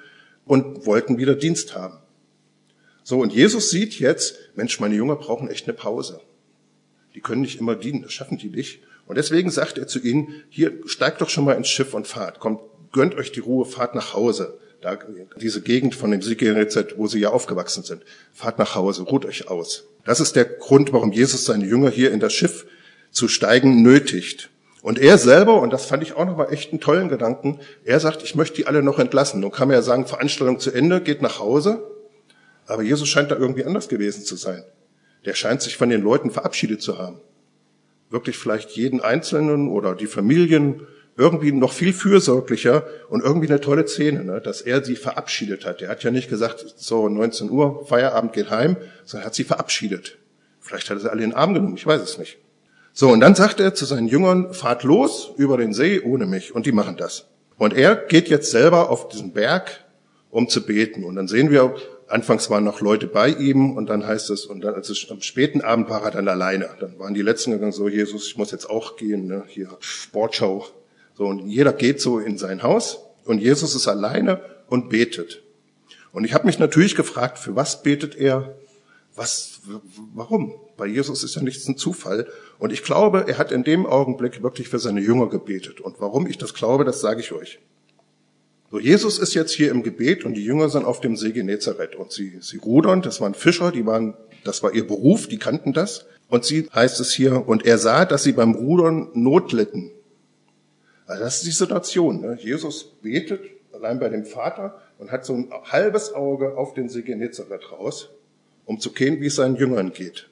und 0.45 0.85
wollten 0.85 1.17
wieder 1.17 1.35
Dienst 1.35 1.75
haben. 1.75 1.97
So, 3.07 3.19
und 3.19 3.31
Jesus 3.31 3.69
sieht 3.69 3.99
jetzt, 3.99 4.35
Mensch, 4.55 4.79
meine 4.79 4.95
Jünger 4.95 5.15
brauchen 5.15 5.47
echt 5.47 5.67
eine 5.67 5.77
Pause. 5.77 6.21
Die 7.13 7.21
können 7.21 7.41
nicht 7.41 7.59
immer 7.59 7.75
dienen, 7.75 8.01
das 8.01 8.11
schaffen 8.13 8.39
die 8.39 8.49
nicht. 8.49 8.81
Und 9.05 9.19
deswegen 9.19 9.51
sagt 9.51 9.77
er 9.77 9.85
zu 9.85 9.99
ihnen, 9.99 10.41
hier, 10.49 10.73
steigt 10.87 11.21
doch 11.21 11.29
schon 11.29 11.45
mal 11.45 11.53
ins 11.53 11.69
Schiff 11.69 11.93
und 11.93 12.07
fahrt. 12.07 12.39
Kommt, 12.39 12.61
gönnt 12.91 13.13
euch 13.13 13.31
die 13.31 13.41
Ruhe, 13.41 13.63
fahrt 13.65 13.93
nach 13.93 14.15
Hause. 14.15 14.57
Da, 14.81 14.97
diese 15.39 15.61
Gegend 15.61 15.93
von 15.93 16.09
dem 16.09 16.23
Sigerizet, 16.23 16.97
wo 16.97 17.05
sie 17.05 17.19
ja 17.19 17.29
aufgewachsen 17.29 17.83
sind. 17.83 18.01
Fahrt 18.33 18.57
nach 18.57 18.73
Hause, 18.73 19.03
ruht 19.03 19.25
euch 19.25 19.49
aus. 19.49 19.83
Das 20.03 20.19
ist 20.19 20.35
der 20.35 20.45
Grund, 20.45 20.91
warum 20.91 21.11
Jesus 21.11 21.45
seine 21.45 21.67
Jünger 21.67 21.91
hier 21.91 22.11
in 22.11 22.19
das 22.19 22.33
Schiff 22.33 22.65
zu 23.11 23.27
steigen 23.27 23.83
nötigt. 23.83 24.49
Und 24.81 24.97
er 24.97 25.19
selber, 25.19 25.61
und 25.61 25.71
das 25.71 25.85
fand 25.85 26.01
ich 26.01 26.13
auch 26.13 26.25
nochmal 26.25 26.51
echt 26.51 26.71
einen 26.71 26.81
tollen 26.81 27.09
Gedanken, 27.09 27.59
er 27.83 27.99
sagt, 27.99 28.23
ich 28.23 28.33
möchte 28.33 28.55
die 28.55 28.65
alle 28.65 28.81
noch 28.81 28.97
entlassen. 28.97 29.41
Nun 29.41 29.51
kann 29.51 29.67
man 29.67 29.75
ja 29.75 29.83
sagen, 29.83 30.07
Veranstaltung 30.07 30.59
zu 30.59 30.71
Ende, 30.71 31.01
geht 31.01 31.21
nach 31.21 31.37
Hause. 31.37 31.83
Aber 32.67 32.83
Jesus 32.83 33.07
scheint 33.07 33.31
da 33.31 33.35
irgendwie 33.35 33.65
anders 33.65 33.87
gewesen 33.87 34.23
zu 34.23 34.35
sein. 34.35 34.63
Der 35.25 35.33
scheint 35.33 35.61
sich 35.61 35.77
von 35.77 35.89
den 35.89 36.01
Leuten 36.01 36.31
verabschiedet 36.31 36.81
zu 36.81 36.97
haben. 36.97 37.19
Wirklich 38.09 38.37
vielleicht 38.37 38.71
jeden 38.71 39.01
Einzelnen 39.01 39.69
oder 39.69 39.95
die 39.95 40.07
Familien 40.07 40.81
irgendwie 41.17 41.51
noch 41.51 41.71
viel 41.71 41.93
fürsorglicher 41.93 42.85
und 43.09 43.23
irgendwie 43.23 43.47
eine 43.47 43.61
tolle 43.61 43.87
Szene, 43.87 44.23
ne, 44.23 44.41
dass 44.41 44.61
er 44.61 44.83
sie 44.83 44.95
verabschiedet 44.95 45.65
hat. 45.65 45.81
Er 45.81 45.89
hat 45.89 46.03
ja 46.03 46.11
nicht 46.11 46.29
gesagt, 46.29 46.65
so 46.75 47.07
19 47.07 47.49
Uhr, 47.49 47.85
Feierabend 47.87 48.33
geht 48.33 48.49
heim, 48.49 48.75
sondern 49.05 49.27
hat 49.27 49.35
sie 49.35 49.45
verabschiedet. 49.45 50.17
Vielleicht 50.59 50.89
hat 50.89 50.97
er 50.97 51.01
sie 51.01 51.11
alle 51.11 51.23
in 51.23 51.29
den 51.29 51.37
Arm 51.37 51.53
genommen, 51.53 51.77
ich 51.77 51.85
weiß 51.85 52.01
es 52.01 52.17
nicht. 52.17 52.37
So, 52.97 53.09
und 53.09 53.19
dann 53.19 53.35
sagt 53.35 53.59
er 53.59 53.73
zu 53.73 53.85
seinen 53.85 54.07
Jüngern, 54.07 54.53
fahrt 54.53 54.83
los 54.83 55.31
über 55.37 55.57
den 55.57 55.73
See 55.73 55.99
ohne 55.99 56.25
mich. 56.25 56.55
Und 56.55 56.65
die 56.65 56.71
machen 56.71 56.95
das. 56.95 57.25
Und 57.57 57.73
er 57.73 57.95
geht 57.95 58.29
jetzt 58.29 58.51
selber 58.51 58.89
auf 58.89 59.09
diesen 59.09 59.33
Berg, 59.33 59.83
um 60.31 60.47
zu 60.47 60.65
beten. 60.65 61.03
Und 61.03 61.15
dann 61.15 61.27
sehen 61.27 61.51
wir, 61.51 61.75
anfangs 62.07 62.49
waren 62.49 62.63
noch 62.63 62.81
Leute 62.81 63.07
bei 63.07 63.29
ihm 63.29 63.75
und 63.75 63.87
dann 63.87 64.05
heißt 64.05 64.29
es, 64.29 64.45
und 64.45 64.61
dann 64.61 64.75
als 64.75 64.89
es 64.89 65.07
am 65.09 65.21
späten 65.21 65.61
Abend 65.61 65.89
war 65.89 66.03
er 66.03 66.11
dann 66.11 66.27
alleine. 66.27 66.69
Dann 66.79 66.99
waren 66.99 67.13
die 67.13 67.21
Letzten 67.21 67.51
gegangen, 67.51 67.71
so 67.71 67.87
Jesus, 67.87 68.27
ich 68.27 68.37
muss 68.37 68.51
jetzt 68.51 68.69
auch 68.69 68.95
gehen, 68.95 69.27
ne? 69.27 69.43
hier 69.47 69.69
Sportschau 69.79 70.65
so, 71.17 71.25
und 71.25 71.47
jeder 71.47 71.71
geht 71.71 72.01
so 72.01 72.19
in 72.19 72.37
sein 72.37 72.61
Haus 72.61 72.99
und 73.23 73.39
Jesus 73.39 73.73
ist 73.73 73.87
alleine 73.87 74.41
und 74.67 74.89
betet. 74.89 75.43
Und 76.11 76.25
ich 76.25 76.33
habe 76.33 76.45
mich 76.45 76.59
natürlich 76.59 76.95
gefragt, 76.95 77.39
für 77.39 77.55
was 77.55 77.83
betet 77.83 78.15
er? 78.15 78.55
Was, 79.15 79.61
warum? 80.13 80.53
Bei 80.77 80.85
Jesus 80.85 81.23
ist 81.23 81.35
ja 81.35 81.41
nichts 81.41 81.67
ein 81.67 81.77
Zufall. 81.77 82.27
Und 82.59 82.73
ich 82.73 82.83
glaube, 82.83 83.25
er 83.27 83.37
hat 83.37 83.53
in 83.53 83.63
dem 83.63 83.85
Augenblick 83.85 84.43
wirklich 84.43 84.67
für 84.67 84.79
seine 84.79 84.99
Jünger 84.99 85.29
gebetet. 85.29 85.79
Und 85.79 85.99
warum 85.99 86.27
ich 86.27 86.37
das 86.37 86.53
glaube, 86.53 86.83
das 86.83 86.99
sage 86.99 87.21
ich 87.21 87.31
euch. 87.31 87.59
So, 88.75 88.81
Jesus 88.81 89.19
ist 89.19 89.33
jetzt 89.35 89.53
hier 89.53 89.71
im 89.71 89.83
Gebet 89.83 90.25
und 90.25 90.33
die 90.33 90.43
Jünger 90.43 90.67
sind 90.67 90.83
auf 90.83 90.99
dem 90.99 91.15
See 91.15 91.31
Genezareth 91.31 91.95
und 91.95 92.11
sie, 92.11 92.39
sie 92.41 92.57
rudern, 92.57 93.01
das 93.01 93.21
waren 93.21 93.33
Fischer, 93.33 93.71
die 93.71 93.85
waren, 93.85 94.15
das 94.43 94.63
war 94.63 94.73
ihr 94.73 94.85
Beruf, 94.85 95.29
die 95.29 95.39
kannten 95.39 95.71
das. 95.71 96.07
Und 96.27 96.43
sie 96.43 96.67
heißt 96.75 96.99
es 96.99 97.13
hier, 97.13 97.47
und 97.47 97.65
er 97.65 97.77
sah, 97.77 98.03
dass 98.03 98.23
sie 98.23 98.33
beim 98.33 98.53
Rudern 98.53 99.11
Not 99.13 99.53
litten. 99.53 99.91
Also 101.05 101.23
das 101.23 101.37
ist 101.37 101.45
die 101.45 101.51
Situation. 101.51 102.19
Ne? 102.19 102.37
Jesus 102.37 102.83
betet 103.01 103.39
allein 103.71 103.97
bei 103.97 104.09
dem 104.09 104.25
Vater 104.25 104.81
und 104.97 105.09
hat 105.09 105.25
so 105.25 105.35
ein 105.35 105.47
halbes 105.63 106.11
Auge 106.11 106.57
auf 106.57 106.73
den 106.73 106.89
See 106.89 107.03
Genezareth 107.03 107.71
raus, 107.71 108.09
um 108.65 108.81
zu 108.81 108.91
kennen, 108.91 109.21
wie 109.21 109.27
es 109.27 109.35
seinen 109.35 109.55
Jüngern 109.55 109.93
geht. 109.93 110.27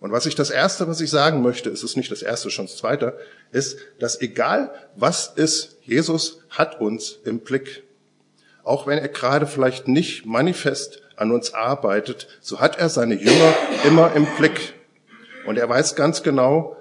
Und 0.00 0.12
was 0.12 0.24
ich 0.24 0.34
das 0.34 0.50
Erste, 0.50 0.88
was 0.88 1.00
ich 1.00 1.10
sagen 1.10 1.42
möchte, 1.42 1.68
ist 1.68 1.82
es 1.82 1.94
nicht 1.94 2.10
das 2.10 2.22
Erste, 2.22 2.50
schon 2.50 2.66
das 2.66 2.78
Zweite, 2.78 3.18
ist, 3.52 3.78
dass 3.98 4.20
egal 4.20 4.72
was 4.96 5.28
ist, 5.28 5.76
Jesus 5.82 6.40
hat 6.48 6.80
uns 6.80 7.18
im 7.24 7.40
Blick. 7.40 7.82
Auch 8.64 8.86
wenn 8.86 8.98
er 8.98 9.08
gerade 9.08 9.46
vielleicht 9.46 9.88
nicht 9.88 10.24
manifest 10.24 11.02
an 11.16 11.32
uns 11.32 11.52
arbeitet, 11.52 12.28
so 12.40 12.60
hat 12.60 12.78
er 12.78 12.88
seine 12.88 13.14
Jünger 13.14 13.54
immer 13.84 14.14
im 14.14 14.26
Blick. 14.38 14.74
Und 15.46 15.58
er 15.58 15.68
weiß 15.68 15.96
ganz 15.96 16.22
genau, 16.22 16.76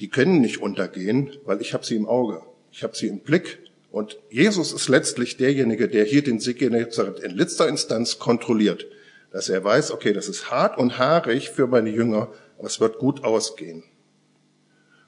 die 0.00 0.08
können 0.08 0.40
nicht 0.40 0.58
untergehen, 0.58 1.36
weil 1.44 1.60
ich 1.60 1.74
habe 1.74 1.84
sie 1.84 1.96
im 1.96 2.06
Auge, 2.06 2.42
ich 2.70 2.84
habe 2.84 2.96
sie 2.96 3.08
im 3.08 3.20
Blick. 3.20 3.58
Und 3.90 4.18
Jesus 4.28 4.72
ist 4.72 4.88
letztlich 4.88 5.36
derjenige, 5.36 5.88
der 5.88 6.04
hier 6.04 6.22
den 6.22 6.40
Sieg 6.40 6.60
in 6.62 6.72
letzter 6.72 7.68
Instanz 7.68 8.18
kontrolliert, 8.18 8.86
dass 9.34 9.48
er 9.48 9.64
weiß, 9.64 9.90
okay, 9.90 10.12
das 10.12 10.28
ist 10.28 10.52
hart 10.52 10.78
und 10.78 10.96
haarig 10.96 11.50
für 11.50 11.66
meine 11.66 11.90
Jünger, 11.90 12.28
aber 12.56 12.68
es 12.68 12.78
wird 12.78 12.98
gut 12.98 13.24
ausgehen. 13.24 13.82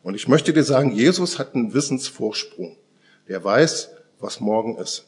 Und 0.02 0.16
ich 0.16 0.26
möchte 0.26 0.52
dir 0.52 0.64
sagen, 0.64 0.90
Jesus 0.90 1.38
hat 1.38 1.54
einen 1.54 1.74
Wissensvorsprung. 1.74 2.76
Der 3.28 3.44
weiß, 3.44 3.90
was 4.18 4.40
morgen 4.40 4.78
ist. 4.78 5.04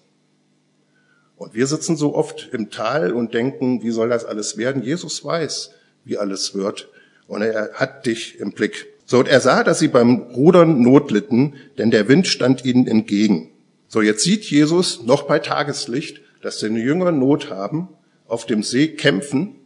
Und 1.34 1.52
wir 1.52 1.66
sitzen 1.66 1.96
so 1.96 2.14
oft 2.14 2.50
im 2.52 2.70
Tal 2.70 3.12
und 3.12 3.34
denken, 3.34 3.82
wie 3.82 3.90
soll 3.90 4.08
das 4.08 4.25
alles 4.25 4.56
werden? 4.56 4.84
Jesus 4.84 5.25
weiß, 5.25 5.72
wie 6.04 6.16
alles 6.16 6.54
wird. 6.54 6.88
Und 7.26 7.42
er 7.42 7.72
hat 7.75 8.06
dich 8.06 8.38
im 8.38 8.52
Blick. 8.52 8.87
So, 9.04 9.18
und 9.18 9.26
er 9.26 9.40
sah, 9.40 9.64
dass 9.64 9.80
sie 9.80 9.88
beim 9.88 10.30
Rudern 10.30 10.80
Not 10.80 11.10
litten, 11.10 11.54
denn 11.76 11.90
der 11.90 12.06
Wind 12.06 12.28
stand 12.28 12.64
ihnen 12.64 12.87
entgegen. 12.87 13.50
So, 13.88 14.00
jetzt 14.00 14.22
sieht 14.22 14.44
Jesus 14.44 15.02
noch 15.02 15.22
bei 15.22 15.40
Tageslicht, 15.40 16.20
dass 16.40 16.60
seine 16.60 16.78
Jünger 16.78 17.10
Not 17.10 17.50
haben, 17.50 17.88
auf 18.28 18.47
dem 18.47 18.62
See 18.62 18.88
kämpfen. 18.88 19.56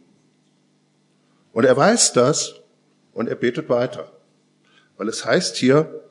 Und 1.51 1.65
er 1.65 1.77
weiß 1.77 2.13
das 2.13 2.55
und 3.13 3.29
er 3.29 3.35
betet 3.35 3.69
weiter. 3.69 4.11
Weil 4.97 5.07
es 5.07 5.25
heißt 5.25 5.55
hier, 5.57 6.01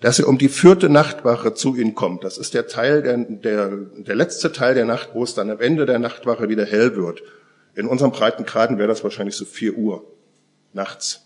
dass 0.00 0.18
er 0.18 0.26
um 0.26 0.36
die 0.36 0.48
vierte 0.48 0.88
Nachtwache 0.88 1.54
zu 1.54 1.76
ihnen 1.76 1.94
kommt. 1.94 2.24
Das 2.24 2.36
ist 2.36 2.54
der 2.54 2.66
Teil, 2.66 3.02
der, 3.02 3.18
der, 3.18 3.68
der 3.68 4.16
letzte 4.16 4.50
Teil 4.50 4.74
der 4.74 4.84
Nacht, 4.84 5.10
wo 5.14 5.22
es 5.22 5.34
dann 5.34 5.48
am 5.48 5.60
Ende 5.60 5.86
der 5.86 6.00
Nachtwache 6.00 6.48
wieder 6.48 6.64
hell 6.64 6.96
wird. 6.96 7.22
In 7.76 7.86
unserem 7.86 8.10
Breitengraden 8.10 8.78
wäre 8.78 8.88
das 8.88 9.04
wahrscheinlich 9.04 9.36
so 9.36 9.44
vier 9.44 9.76
Uhr 9.76 10.04
nachts. 10.72 11.22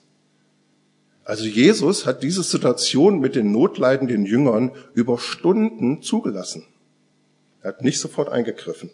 Also 1.25 1.45
Jesus 1.45 2.06
hat 2.06 2.23
diese 2.23 2.42
Situation 2.42 3.18
mit 3.18 3.35
den 3.35 3.50
notleidenden 3.50 4.26
Jüngern 4.26 4.73
über 4.95 5.18
Stunden 5.18 6.02
zugelassen. 6.02 6.66
Er 7.62 7.71
hat 7.71 7.83
nicht 7.83 7.99
sofort 7.99 8.28
eingegriffen. 8.28 8.90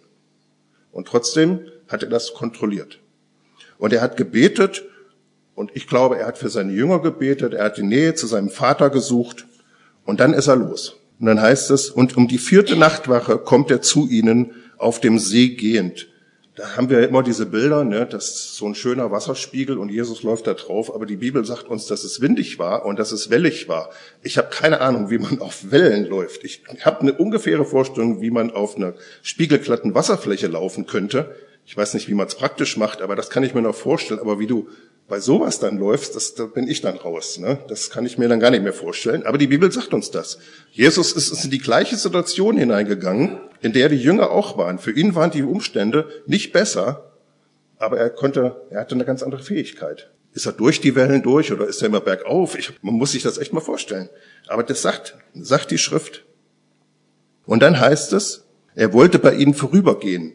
Und 0.92 1.08
trotzdem 1.08 1.66
hat 1.88 2.02
er 2.02 2.08
das 2.08 2.34
kontrolliert. 2.34 3.00
Und 3.78 3.92
er 3.92 4.00
hat 4.00 4.16
gebetet, 4.16 4.84
und 5.54 5.72
ich 5.74 5.88
glaube, 5.88 6.18
er 6.18 6.26
hat 6.26 6.38
für 6.38 6.48
seine 6.48 6.72
Jünger 6.72 7.00
gebetet, 7.00 7.54
er 7.54 7.64
hat 7.64 7.76
die 7.76 7.82
Nähe 7.82 8.14
zu 8.14 8.26
seinem 8.26 8.50
Vater 8.50 8.90
gesucht, 8.90 9.46
und 10.04 10.20
dann 10.20 10.34
ist 10.34 10.46
er 10.46 10.56
los. 10.56 11.00
Und 11.18 11.26
dann 11.26 11.40
heißt 11.40 11.70
es, 11.70 11.90
und 11.90 12.16
um 12.16 12.28
die 12.28 12.38
vierte 12.38 12.76
Nachtwache 12.76 13.38
kommt 13.38 13.70
er 13.70 13.82
zu 13.82 14.08
ihnen 14.08 14.52
auf 14.78 15.00
dem 15.00 15.18
See 15.18 15.50
gehend 15.50 16.11
da 16.62 16.76
haben 16.76 16.90
wir 16.90 17.08
immer 17.08 17.24
diese 17.24 17.46
Bilder, 17.46 17.82
ne, 17.82 18.06
das 18.06 18.28
ist 18.28 18.56
so 18.56 18.66
ein 18.66 18.76
schöner 18.76 19.10
Wasserspiegel 19.10 19.78
und 19.78 19.88
Jesus 19.88 20.22
läuft 20.22 20.46
da 20.46 20.54
drauf, 20.54 20.94
aber 20.94 21.06
die 21.06 21.16
Bibel 21.16 21.44
sagt 21.44 21.66
uns, 21.66 21.86
dass 21.86 22.04
es 22.04 22.20
windig 22.20 22.60
war 22.60 22.86
und 22.86 23.00
dass 23.00 23.10
es 23.10 23.30
wellig 23.30 23.68
war. 23.68 23.90
Ich 24.22 24.38
habe 24.38 24.48
keine 24.48 24.80
Ahnung, 24.80 25.10
wie 25.10 25.18
man 25.18 25.40
auf 25.40 25.72
Wellen 25.72 26.06
läuft. 26.06 26.44
Ich 26.44 26.62
habe 26.84 27.00
eine 27.00 27.14
ungefähre 27.14 27.64
Vorstellung, 27.64 28.20
wie 28.20 28.30
man 28.30 28.52
auf 28.52 28.76
einer 28.76 28.94
spiegelglatten 29.22 29.96
Wasserfläche 29.96 30.46
laufen 30.46 30.86
könnte. 30.86 31.34
Ich 31.66 31.76
weiß 31.76 31.94
nicht, 31.94 32.08
wie 32.08 32.14
man 32.14 32.28
es 32.28 32.36
praktisch 32.36 32.76
macht, 32.76 33.02
aber 33.02 33.16
das 33.16 33.28
kann 33.28 33.42
ich 33.42 33.54
mir 33.54 33.62
noch 33.62 33.74
vorstellen. 33.74 34.20
Aber 34.20 34.38
wie 34.38 34.46
du 34.46 34.68
bei 35.08 35.20
sowas 35.20 35.58
dann 35.58 35.78
läufst, 35.78 36.16
das, 36.16 36.34
da 36.34 36.46
bin 36.46 36.68
ich 36.68 36.80
dann 36.80 36.96
raus. 36.96 37.38
Ne? 37.38 37.58
Das 37.68 37.90
kann 37.90 38.06
ich 38.06 38.18
mir 38.18 38.28
dann 38.28 38.40
gar 38.40 38.50
nicht 38.50 38.62
mehr 38.62 38.72
vorstellen. 38.72 39.24
Aber 39.24 39.36
die 39.36 39.46
Bibel 39.46 39.70
sagt 39.70 39.92
uns 39.92 40.10
das. 40.10 40.38
Jesus 40.70 41.12
ist 41.12 41.44
in 41.44 41.50
die 41.50 41.58
gleiche 41.58 41.96
Situation 41.96 42.56
hineingegangen, 42.56 43.40
in 43.60 43.72
der 43.72 43.88
die 43.88 43.96
Jünger 43.96 44.30
auch 44.30 44.56
waren. 44.56 44.78
Für 44.78 44.92
ihn 44.92 45.14
waren 45.14 45.30
die 45.30 45.42
Umstände 45.42 46.08
nicht 46.26 46.52
besser, 46.52 47.12
aber 47.76 47.98
er 47.98 48.10
konnte, 48.10 48.62
er 48.70 48.80
hatte 48.80 48.94
eine 48.94 49.04
ganz 49.04 49.22
andere 49.22 49.42
Fähigkeit. 49.42 50.10
Ist 50.34 50.46
er 50.46 50.52
durch 50.52 50.80
die 50.80 50.94
Wellen 50.94 51.22
durch 51.22 51.52
oder 51.52 51.66
ist 51.66 51.82
er 51.82 51.88
immer 51.88 52.00
bergauf? 52.00 52.58
Ich, 52.58 52.72
man 52.80 52.94
muss 52.94 53.12
sich 53.12 53.22
das 53.22 53.38
echt 53.38 53.52
mal 53.52 53.60
vorstellen. 53.60 54.08
Aber 54.46 54.62
das 54.62 54.80
sagt, 54.80 55.18
sagt 55.34 55.70
die 55.70 55.78
Schrift. 55.78 56.24
Und 57.44 57.62
dann 57.62 57.78
heißt 57.78 58.12
es, 58.14 58.44
er 58.74 58.92
wollte 58.92 59.18
bei 59.18 59.34
ihnen 59.34 59.52
vorübergehen. 59.52 60.34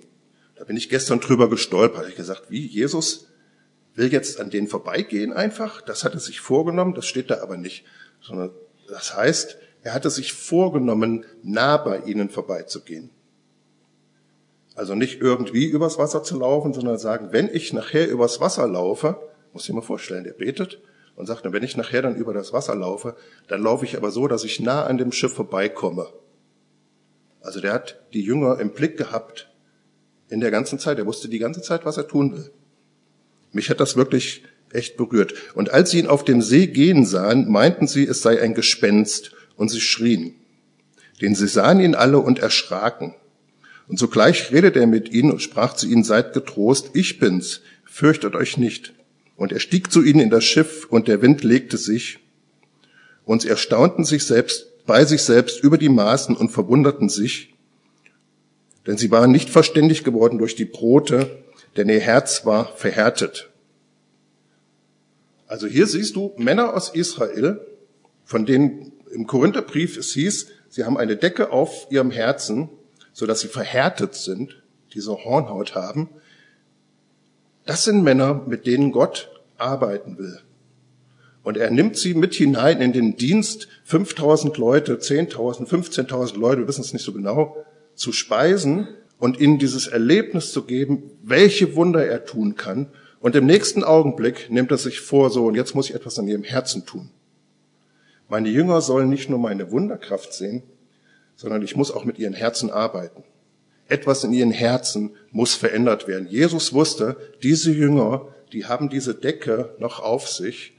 Da 0.55 0.65
bin 0.65 0.77
ich 0.77 0.89
gestern 0.89 1.19
drüber 1.19 1.50
gestolpert. 1.50 2.07
Ich 2.09 2.15
gesagt, 2.15 2.43
wie 2.50 2.65
Jesus 2.65 3.27
will 3.98 4.12
jetzt 4.12 4.39
an 4.39 4.50
denen 4.50 4.68
vorbeigehen 4.68 5.34
einfach. 5.34 5.82
Das 5.82 6.04
hat 6.04 6.13
er 6.13 6.20
sich 6.20 6.39
vorgenommen, 6.39 6.94
das 6.94 7.06
steht 7.06 7.30
da 7.30 7.42
aber 7.42 7.58
nicht. 7.58 7.84
Sondern 8.22 8.51
das 8.88 9.16
heißt, 9.16 9.58
er 9.84 9.94
hatte 9.94 10.10
sich 10.10 10.34
vorgenommen, 10.34 11.25
nah 11.44 11.77
bei 11.77 12.00
ihnen 12.00 12.30
vorbeizugehen. 12.30 13.10
Also 14.75 14.94
nicht 14.94 15.22
irgendwie 15.22 15.66
übers 15.66 15.98
Wasser 15.98 16.24
zu 16.24 16.38
laufen, 16.38 16.74
sondern 16.74 17.00
sagen, 17.00 17.30
wenn 17.32 17.50
ich 17.51 17.74
nachher 17.74 18.08
übers 18.08 18.39
Wasser 18.39 18.68
laufe, 18.68 19.20
muss 19.51 19.68
ich 19.68 19.74
mir 19.74 19.82
vorstellen, 19.82 20.24
der 20.24 20.34
betet 20.34 20.80
und 21.16 21.25
sagt, 21.25 21.51
wenn 21.51 21.63
ich 21.63 21.75
nachher 21.75 22.04
dann 22.04 22.16
über 22.16 22.34
das 22.34 22.54
Wasser 22.54 22.75
laufe, 22.75 23.16
dann 23.48 23.63
laufe 23.63 23.86
ich 23.86 23.98
aber 23.98 24.12
so, 24.12 24.27
dass 24.27 24.44
ich 24.44 24.60
nah 24.60 24.86
an 24.86 25.00
dem 25.00 25.12
Schiff 25.12 25.34
vorbeikomme. 25.34 26.08
Also 27.42 27.60
der 27.60 27.74
hat 27.74 28.00
die 28.13 28.22
Jünger 28.22 28.60
im 28.60 28.72
Blick 28.72 28.98
gehabt 28.98 29.50
in 30.30 30.42
der 30.42 30.51
ganzen 30.51 30.77
Zeit. 30.77 31.00
Er 31.00 31.08
wusste 31.08 31.27
die 31.27 31.39
ganze 31.39 31.62
Zeit, 31.62 31.86
was 31.86 31.98
er 31.98 32.08
tun 32.08 32.34
will. 32.34 32.51
Mich 33.58 33.72
hat 33.72 33.80
das 33.80 33.96
wirklich 33.96 34.44
echt 34.72 34.98
berührt. 34.98 35.34
Und 35.56 35.72
als 35.72 35.90
sie 35.90 35.98
ihn 35.98 36.06
auf 36.06 36.24
dem 36.24 36.44
See 36.44 36.68
gehen 36.68 37.08
sahen, 37.08 37.50
meinten 37.50 37.88
sie, 37.88 38.06
es 38.06 38.22
sei 38.22 38.40
ein 38.40 38.54
Gespenst, 38.54 39.32
und 39.56 39.70
sie 39.70 39.82
schrien. 39.82 40.36
Denn 41.24 41.34
sie 41.34 41.48
sahen 41.48 41.80
ihn 41.80 41.96
alle 41.96 42.20
und 42.20 42.38
erschraken. 42.38 43.16
Und 43.88 43.98
sogleich 43.98 44.52
redete 44.52 44.80
er 44.80 44.86
mit 44.86 45.12
ihnen 45.12 45.32
und 45.32 45.42
sprach 45.42 45.74
zu 45.74 45.88
ihnen, 45.88 46.04
seid 46.04 46.34
getrost, 46.34 46.92
ich 46.94 47.18
bin's, 47.18 47.62
fürchtet 47.84 48.36
euch 48.36 48.60
nicht. 48.60 48.94
Und 49.36 49.52
er 49.52 49.60
stieg 49.60 49.92
zu 49.92 50.04
ihnen 50.04 50.20
in 50.20 50.30
das 50.30 50.44
Schiff, 50.44 50.86
und 50.88 51.08
der 51.08 51.24
Wind 51.24 51.44
legte 51.44 51.78
sich. 51.78 52.20
Und 53.26 53.42
sie 53.42 53.50
erstaunten 53.50 54.06
sich 54.06 54.24
selbst, 54.24 54.86
bei 54.86 55.04
sich 55.04 55.24
selbst 55.24 55.64
über 55.64 55.80
die 55.80 55.90
Maßen 55.90 56.36
und 56.36 56.52
verwunderten 56.52 57.10
sich, 57.10 57.56
denn 58.86 58.98
sie 58.98 59.10
waren 59.10 59.32
nicht 59.32 59.50
verständig 59.50 60.04
geworden 60.04 60.38
durch 60.38 60.56
die 60.56 60.66
Brote, 60.66 61.44
denn 61.77 61.89
ihr 61.89 62.00
Herz 62.00 62.46
war 62.46 62.75
verhärtet. 62.75 63.50
Also 65.48 65.67
hier 65.67 65.88
siehst 65.88 66.15
du 66.15 66.34
Männer 66.38 66.74
aus 66.74 66.89
Israel, 66.89 67.62
von 68.25 68.46
denen 68.46 68.91
im 69.13 69.27
Korintherbrief 69.27 69.98
es 69.98 70.12
hieß, 70.12 70.48
sie 70.69 70.84
haben 70.84 70.98
eine 70.98 71.15
Decke 71.15 71.51
auf 71.51 71.88
ihrem 71.89 72.12
Herzen, 72.12 72.69
so 73.13 73.25
dass 73.25 73.39
sie 73.39 73.48
verhärtet 73.48 74.15
sind, 74.15 74.62
diese 74.93 75.12
Hornhaut 75.24 75.75
haben. 75.75 76.10
Das 77.65 77.86
sind 77.86 78.03
Männer, 78.03 78.43
mit 78.46 78.65
denen 78.67 78.91
Gott 78.91 79.29
arbeiten 79.57 80.17
will. 80.17 80.39
Und 81.43 81.55
er 81.55 81.72
nimmt 81.72 81.96
sie 81.96 82.13
mit 82.13 82.34
hinein 82.34 82.81
in 82.81 82.91
den 82.91 83.15
Dienst, 83.15 83.69
5000 83.86 84.57
Leute, 84.57 84.96
10.000, 84.96 85.67
15.000 85.67 86.38
Leute, 86.38 86.62
wir 86.62 86.67
wissen 86.67 86.81
es 86.81 86.91
nicht 86.91 87.05
so 87.05 87.13
genau, 87.13 87.55
zu 87.96 88.12
speisen 88.12 88.89
und 89.19 89.39
ihnen 89.39 89.59
dieses 89.59 89.88
Erlebnis 89.88 90.51
zu 90.51 90.63
geben, 90.63 91.12
welche 91.24 91.75
Wunder 91.75 92.05
er 92.05 92.25
tun 92.25 92.55
kann. 92.55 92.88
Und 93.19 93.36
im 93.36 93.45
nächsten 93.45 93.83
Augenblick 93.83 94.50
nimmt 94.50 94.71
er 94.71 94.77
sich 94.77 95.01
vor, 95.01 95.29
so, 95.29 95.45
und 95.45 95.55
jetzt 95.55 95.74
muss 95.75 95.89
ich 95.89 95.95
etwas 95.95 96.19
an 96.19 96.27
ihrem 96.27 96.43
Herzen 96.43 96.86
tun. 96.86 97.09
Meine 98.29 98.50
Jünger 98.50 98.81
sollen 98.81 99.09
nicht 99.09 99.29
nur 99.29 99.39
meine 99.39 99.71
Wunderkraft 99.71 100.33
sehen, 100.33 100.63
sondern 101.36 101.62
ich 101.62 101.75
muss 101.75 101.91
auch 101.91 102.03
mit 102.05 102.19
ihren 102.19 102.33
Herzen 102.33 102.69
arbeiten. 102.69 103.24
Etwas 103.88 104.24
in 104.24 104.33
ihren 104.33 104.51
Herzen 104.51 105.12
muss 105.31 105.55
verändert 105.55 106.07
werden. 106.07 106.27
Jesus 106.27 106.74
wusste, 106.74 107.15
diese 107.41 107.71
Jünger, 107.71 108.27
die 108.51 108.65
haben 108.65 108.89
diese 108.89 109.15
Decke 109.15 109.75
noch 109.79 110.00
auf 110.01 110.27
sich, 110.27 110.74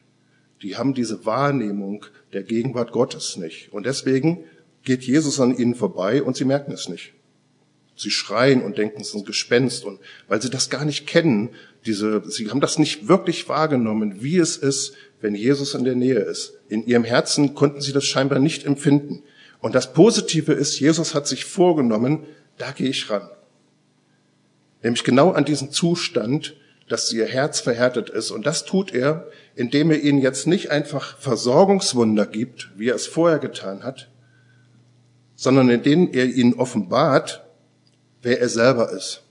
die 0.63 0.77
haben 0.77 0.93
diese 0.93 1.25
Wahrnehmung 1.25 2.05
der 2.33 2.43
Gegenwart 2.43 2.93
Gottes 2.93 3.37
nicht. 3.37 3.73
Und 3.73 3.87
deswegen 3.87 4.45
geht 4.83 5.05
Jesus 5.05 5.41
an 5.41 5.57
ihnen 5.57 5.75
vorbei 5.75 6.23
und 6.23 6.37
sie 6.37 6.45
merken 6.45 6.73
es 6.73 6.89
nicht. 6.89 7.15
Sie 7.99 8.11
schreien 8.11 8.63
und 8.63 8.79
denken, 8.79 9.01
es 9.01 9.09
ist 9.09 9.15
ein 9.15 9.25
Gespenst 9.25 9.85
und 9.85 9.99
weil 10.29 10.41
sie 10.41 10.51
das 10.51 10.71
gar 10.71 10.85
nicht 10.85 11.07
kennen, 11.07 11.51
diese, 11.85 12.23
sie 12.31 12.49
haben 12.49 12.61
das 12.61 12.79
nicht 12.79 13.09
wirklich 13.09 13.49
wahrgenommen, 13.49 14.23
wie 14.23 14.39
es 14.39 14.57
ist, 14.57 14.95
wenn 15.21 15.35
Jesus 15.35 15.75
in 15.75 15.85
der 15.85 15.97
Nähe 15.97 16.21
ist. 16.21 16.55
In 16.69 16.87
ihrem 16.87 17.05
Herzen 17.05 17.55
konnten 17.55 17.81
sie 17.81 17.93
das 17.93 18.05
scheinbar 18.05 18.39
nicht 18.39 18.65
empfinden. 18.65 19.23
Und 19.61 19.75
das 19.75 19.93
Positive 19.93 20.53
ist, 20.53 20.79
Jesus 20.79 21.15
hat 21.15 21.27
sich 21.27 21.45
vorgenommen, 21.45 22.25
da 22.57 22.71
gehe 22.71 22.89
ich 22.89 23.11
ran. 23.11 23.29
Nämlich 24.83 25.03
genau 25.03 25.33
an 25.33 25.45
diesen 25.45 25.73
Zustand, 25.73 26.57
dass 26.89 27.13
ihr 27.13 27.27
Herz 27.27 27.61
verhärtet 27.61 28.11
ist. 28.11 28.31
Und 28.31 28.47
das 28.47 28.65
tut 28.65 28.95
er, 28.95 29.27
indem 29.55 29.91
er 29.91 30.01
ihnen 30.01 30.21
jetzt 30.21 30.47
nicht 30.47 30.71
einfach 30.71 31.19
Versorgungswunder 31.19 32.27
gibt, 32.27 32.71
wie 32.77 32.89
er 32.89 32.95
es 32.95 33.07
vorher 33.07 33.39
getan 33.39 33.83
hat, 33.83 34.09
sondern 35.35 35.69
indem 35.69 36.13
er 36.13 36.27
ihnen 36.27 36.55
offenbart, 36.55 37.45
wer 38.23 38.41
er 38.41 38.49
selber 38.49 38.91
ist, 38.91 39.23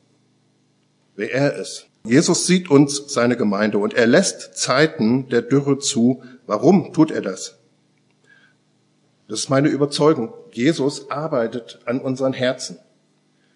wer 1.16 1.34
er 1.34 1.56
ist. 1.56 1.88
Jesus 2.06 2.48
sieht 2.48 2.70
uns 2.70 3.14
seine 3.14 3.36
Gemeinde 3.36 3.80
und 3.80 3.94
er 3.94 4.08
lässt 4.08 4.58
Zeiten 4.58 5.28
der 5.28 5.42
Dürre 5.42 5.78
zu. 5.80 6.24
Warum 6.46 6.94
tut 6.94 7.12
er 7.12 7.22
das? 7.22 7.58
Das 9.28 9.40
ist 9.40 9.50
meine 9.50 9.68
Überzeugung. 9.68 10.34
Jesus 10.52 11.12
arbeitet 11.12 11.80
an 11.86 12.00
unseren 12.00 12.32
Herzen. 12.32 12.80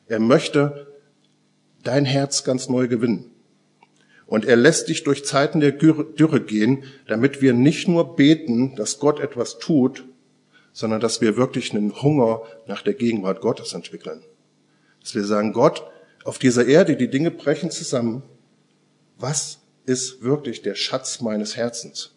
Er 0.07 0.19
möchte 0.19 0.87
dein 1.83 2.03
Herz 2.03 2.43
ganz 2.43 2.67
neu 2.67 2.89
gewinnen. 2.89 3.31
Und 4.25 4.45
er 4.45 4.55
lässt 4.55 4.89
dich 4.89 5.03
durch 5.03 5.25
Zeiten 5.25 5.59
der 5.59 5.71
Dürre 5.71 6.41
gehen, 6.41 6.83
damit 7.07 7.41
wir 7.41 7.53
nicht 7.53 7.87
nur 7.87 8.15
beten, 8.15 8.75
dass 8.75 8.99
Gott 8.99 9.19
etwas 9.19 9.59
tut, 9.59 10.05
sondern 10.73 10.99
dass 11.01 11.21
wir 11.21 11.37
wirklich 11.37 11.73
einen 11.73 12.01
Hunger 12.01 12.41
nach 12.67 12.81
der 12.81 12.93
Gegenwart 12.93 13.41
Gottes 13.41 13.73
entwickeln. 13.73 14.23
Dass 15.01 15.15
wir 15.15 15.23
sagen, 15.23 15.53
Gott, 15.53 15.83
auf 16.23 16.39
dieser 16.39 16.65
Erde, 16.65 16.95
die 16.95 17.09
Dinge 17.09 17.31
brechen 17.31 17.71
zusammen, 17.71 18.23
was 19.17 19.59
ist 19.85 20.21
wirklich 20.21 20.61
der 20.61 20.75
Schatz 20.75 21.21
meines 21.21 21.57
Herzens? 21.57 22.11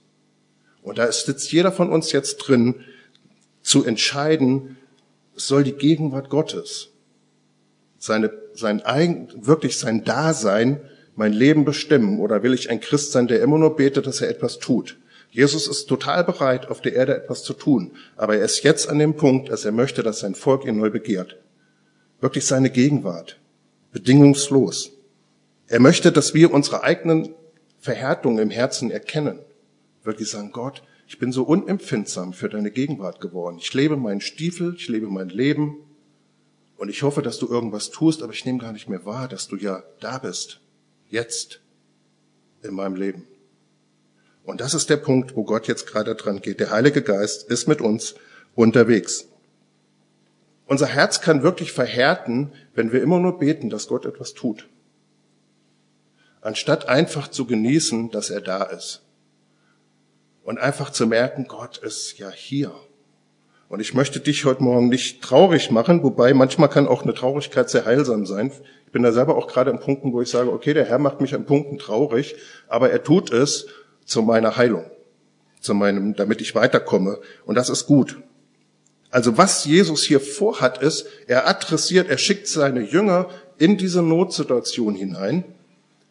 Und 0.83 0.99
da 0.99 1.11
sitzt 1.11 1.51
jeder 1.53 1.73
von 1.73 1.91
uns 1.91 2.13
jetzt 2.13 2.37
drin, 2.37 2.85
zu 3.63 3.85
entscheiden, 3.85 4.77
soll 5.35 5.65
die 5.65 5.73
Gegenwart 5.73 6.29
Gottes, 6.29 6.91
seine, 7.99 8.31
sein 8.53 8.83
eigen, 8.83 9.29
wirklich 9.35 9.79
sein 9.79 10.05
Dasein, 10.05 10.81
mein 11.17 11.33
Leben 11.33 11.65
bestimmen? 11.65 12.21
Oder 12.21 12.43
will 12.43 12.55
ich 12.55 12.71
ein 12.71 12.81
Christ 12.81 13.13
sein, 13.13 13.27
der 13.27 13.41
immer 13.41 13.59
nur 13.59 13.77
betet, 13.77 14.07
dass 14.07 14.21
er 14.21 14.29
etwas 14.29 14.59
tut? 14.59 14.99
Jesus 15.31 15.67
ist 15.67 15.87
total 15.87 16.23
bereit, 16.23 16.69
auf 16.69 16.81
der 16.81 16.95
Erde 16.95 17.17
etwas 17.17 17.43
zu 17.43 17.55
tun. 17.55 17.93
Aber 18.17 18.37
er 18.37 18.45
ist 18.45 18.63
jetzt 18.63 18.89
an 18.89 18.99
dem 18.99 19.17
Punkt, 19.17 19.49
dass 19.49 19.65
er 19.65 19.73
möchte, 19.73 20.03
dass 20.03 20.21
sein 20.21 20.35
Volk 20.35 20.65
ihn 20.65 20.77
neu 20.77 20.91
begehrt. 20.91 21.37
Wirklich 22.25 22.47
seine 22.47 22.71
Gegenwart. 22.71 23.39
Bedingungslos. 23.93 24.93
Er 25.67 25.79
möchte, 25.79 26.11
dass 26.11 26.33
wir 26.33 26.55
unsere 26.55 26.83
eigenen 26.83 27.35
Verhärtungen 27.81 28.39
im 28.39 28.49
Herzen 28.49 28.91
erkennen. 28.91 29.41
Wirklich 30.05 30.31
sagen, 30.31 30.51
Gott, 30.51 30.83
ich 31.07 31.19
bin 31.19 31.33
so 31.33 31.43
unempfindsam 31.43 32.33
für 32.33 32.49
deine 32.49 32.71
Gegenwart 32.71 33.21
geworden. 33.21 33.59
Ich 33.61 33.75
lebe 33.75 33.99
meinen 33.99 34.23
Stiefel, 34.23 34.75
ich 34.75 34.89
lebe 34.89 35.09
mein 35.09 35.29
Leben 35.29 35.77
und 36.79 36.89
ich 36.89 37.03
hoffe, 37.03 37.21
dass 37.21 37.39
du 37.39 37.47
irgendwas 37.47 37.91
tust, 37.91 38.23
aber 38.23 38.33
ich 38.33 38.47
nehme 38.47 38.59
gar 38.59 38.73
nicht 38.73 38.89
mehr 38.89 39.05
wahr, 39.05 39.29
dass 39.29 39.49
du 39.49 39.57
ja 39.57 39.83
da 40.01 40.17
bist. 40.17 40.63
Jetzt 41.11 41.61
in 42.63 42.73
meinem 42.73 42.97
Leben. 42.97 43.27
Und 44.45 44.63
das 44.63 44.73
ist 44.73 44.89
der 44.89 44.97
Punkt, 44.97 45.37
wo 45.37 45.45
Gott 45.45 45.69
jetzt 45.69 45.87
gerade 45.87 46.15
dran 46.15 46.41
geht. 46.41 46.59
Der 46.59 46.71
Heilige 46.71 47.03
Geist 47.03 47.51
ist 47.51 47.69
mit 47.69 47.83
uns 47.83 48.15
unterwegs. 48.55 49.27
Unser 50.67 50.87
Herz 50.87 51.21
kann 51.21 51.43
wirklich 51.43 51.73
verhärten, 51.73 52.53
wenn 52.75 52.93
wir 52.93 53.03
immer 53.03 53.21
nur 53.21 53.39
beten, 53.39 53.71
dass 53.71 53.89
Gott 53.89 54.07
etwas 54.07 54.35
tut 54.35 54.69
anstatt 56.45 56.89
einfach 56.89 57.29
zu 57.29 57.47
genießen, 57.47 58.11
dass 58.11 58.31
er 58.31 58.43
da 58.43 58.65
ist. 58.65 59.03
Und 60.45 60.59
einfach 60.59 60.91
zu 60.91 61.07
merken, 61.07 61.47
Gott 61.49 61.79
ist 61.79 62.19
ja 62.19 62.31
hier. 62.31 62.71
Und 63.71 63.81
ich 63.81 63.95
möchte 63.95 64.21
dich 64.21 64.45
heute 64.45 64.63
Morgen 64.63 64.91
nicht 64.91 65.23
traurig 65.23 65.71
machen, 65.71 66.03
wobei 66.03 66.35
manchmal 66.35 66.69
kann 66.69 66.87
auch 66.87 67.03
eine 67.03 67.15
Traurigkeit 67.15 67.71
sehr 67.71 67.87
heilsam 67.87 68.27
sein. 68.27 68.53
Ich 68.85 68.93
bin 68.93 69.03
da 69.03 69.11
selber 69.11 69.37
auch 69.37 69.49
gerade 69.49 69.71
an 69.71 69.81
Punkten, 69.81 70.13
wo 70.13 70.21
ich 70.21 70.29
sage, 70.29 70.53
okay, 70.53 70.75
der 70.75 70.85
Herr 70.85 70.99
macht 70.99 71.23
mich 71.23 71.35
an 71.35 71.47
Punkten 71.47 71.79
traurig, 71.79 72.37
aber 72.69 72.91
er 72.91 73.03
tut 73.03 73.33
es 73.33 73.67
zu 74.05 74.21
meiner 74.21 74.59
Heilung, 74.59 74.85
zu 75.61 75.73
meinem, 75.73 76.15
damit 76.15 76.43
ich 76.43 76.55
weiterkomme. 76.55 77.21
Und 77.47 77.55
das 77.55 77.71
ist 77.71 77.87
gut. 77.87 78.19
Also 79.15 79.39
was 79.39 79.65
Jesus 79.65 80.03
hier 80.03 80.19
vorhat 80.19 80.83
ist, 80.83 81.07
er 81.29 81.47
adressiert, 81.47 82.09
er 82.09 82.19
schickt 82.19 82.49
seine 82.49 82.81
Jünger 82.81 83.31
in 83.59 83.79
diese 83.79 84.03
Notsituation 84.03 84.97
hinein 84.97 85.45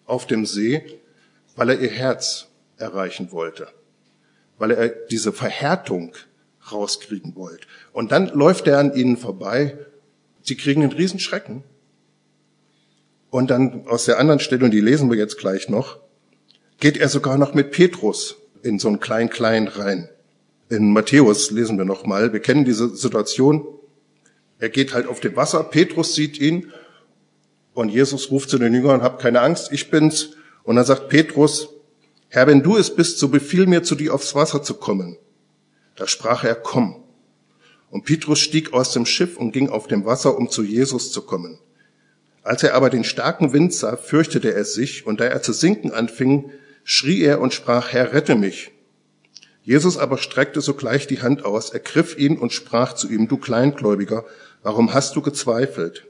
auf 0.06 0.26
dem 0.26 0.46
See, 0.46 1.02
weil 1.58 1.72
er 1.72 1.82
ihr 1.82 1.90
Herz 1.90 2.48
erreichen 2.78 3.34
wollte, 3.34 3.68
weil 4.58 4.72
er 4.72 4.88
diese 4.88 5.34
Verhärtung 5.34 6.16
rauskriegen 6.72 7.36
wollte. 7.36 7.68
Und 7.92 8.14
dann 8.14 8.28
läuft 8.30 8.68
er 8.68 8.80
an 8.80 8.96
ihnen 8.96 9.18
vorbei, 9.18 9.78
sie 10.42 10.56
kriegen 10.56 10.82
einen 10.82 10.94
Riesenschrecken. 10.94 11.66
Und 13.30 13.52
dann 13.52 13.86
aus 13.86 14.06
der 14.06 14.18
anderen 14.18 14.40
Stelle, 14.40 14.64
und 14.64 14.72
die 14.72 14.80
lesen 14.80 15.12
wir 15.12 15.18
jetzt 15.18 15.38
gleich 15.38 15.68
noch, 15.68 16.00
geht 16.80 16.96
er 16.96 17.10
sogar 17.10 17.38
noch 17.38 17.54
mit 17.54 17.72
Petrus 17.72 18.38
in 18.62 18.80
so 18.80 18.88
ein 18.88 19.02
Klein-Klein 19.02 19.68
rein. 19.68 20.08
In 20.74 20.92
Matthäus 20.92 21.52
lesen 21.52 21.78
wir 21.78 21.86
noch 21.86 22.08
mal. 22.08 22.34
Wir 22.34 22.40
kennen 22.40 22.66
diese 22.66 22.96
Situation. 22.96 23.64
Er 24.58 24.70
geht 24.70 24.96
halt 24.96 25.06
auf 25.06 25.20
dem 25.20 25.36
Wasser. 25.36 25.64
Petrus 25.64 26.16
sieht 26.16 26.40
ihn 26.40 26.72
und 27.76 27.90
Jesus 27.90 28.32
ruft 28.32 28.50
zu 28.50 28.58
den 28.58 28.74
Jüngern, 28.74 29.04
habt 29.04 29.22
keine 29.22 29.42
Angst, 29.42 29.72
ich 29.72 29.92
bin's. 29.92 30.32
Und 30.64 30.78
dann 30.78 30.86
sagt 30.86 31.10
Petrus, 31.10 31.70
Herr, 32.28 32.48
wenn 32.48 32.64
du 32.64 32.76
es 32.76 32.96
bist, 32.96 33.20
so 33.20 33.28
befiehl 33.28 33.68
mir, 33.68 33.84
zu 33.84 33.94
dir 33.94 34.16
aufs 34.16 34.34
Wasser 34.34 34.64
zu 34.64 34.74
kommen. 34.74 35.18
Da 35.96 36.08
sprach 36.08 36.44
er, 36.44 36.56
komm. 36.56 37.04
Und 37.92 38.06
Petrus 38.06 38.40
stieg 38.40 38.74
aus 38.74 38.94
dem 38.94 39.06
Schiff 39.06 39.38
und 39.38 39.52
ging 39.52 39.70
auf 39.70 39.86
dem 39.86 40.06
Wasser, 40.06 40.36
um 40.36 40.50
zu 40.50 40.64
Jesus 40.64 41.12
zu 41.12 41.22
kommen. 41.22 41.60
Als 42.42 42.64
er 42.64 42.74
aber 42.74 42.90
den 42.90 43.04
starken 43.04 43.54
Wind 43.54 43.76
sah, 43.76 43.96
fürchtete 43.96 44.52
er 44.52 44.66
sich, 44.66 45.06
und 45.06 45.20
da 45.20 45.26
er 45.26 45.44
zu 45.44 45.54
sinken 45.54 45.92
anfing, 45.92 46.50
schrie 46.84 47.22
er 47.22 47.42
und 47.42 47.54
sprach, 47.54 47.94
Herr, 47.94 48.14
rette 48.14 48.34
mich. 48.34 48.73
Jesus 49.64 49.98
aber 49.98 50.18
streckte 50.18 50.62
sogleich 50.62 51.08
die 51.08 51.22
Hand 51.22 51.46
aus, 51.46 51.70
ergriff 51.70 52.18
ihn 52.18 52.38
und 52.38 52.52
sprach 52.52 52.94
zu 52.94 53.10
ihm, 53.10 53.28
du 53.28 53.38
Kleingläubiger, 53.38 54.26
warum 54.62 54.94
hast 54.94 55.16
du 55.16 55.22
gezweifelt? 55.22 56.06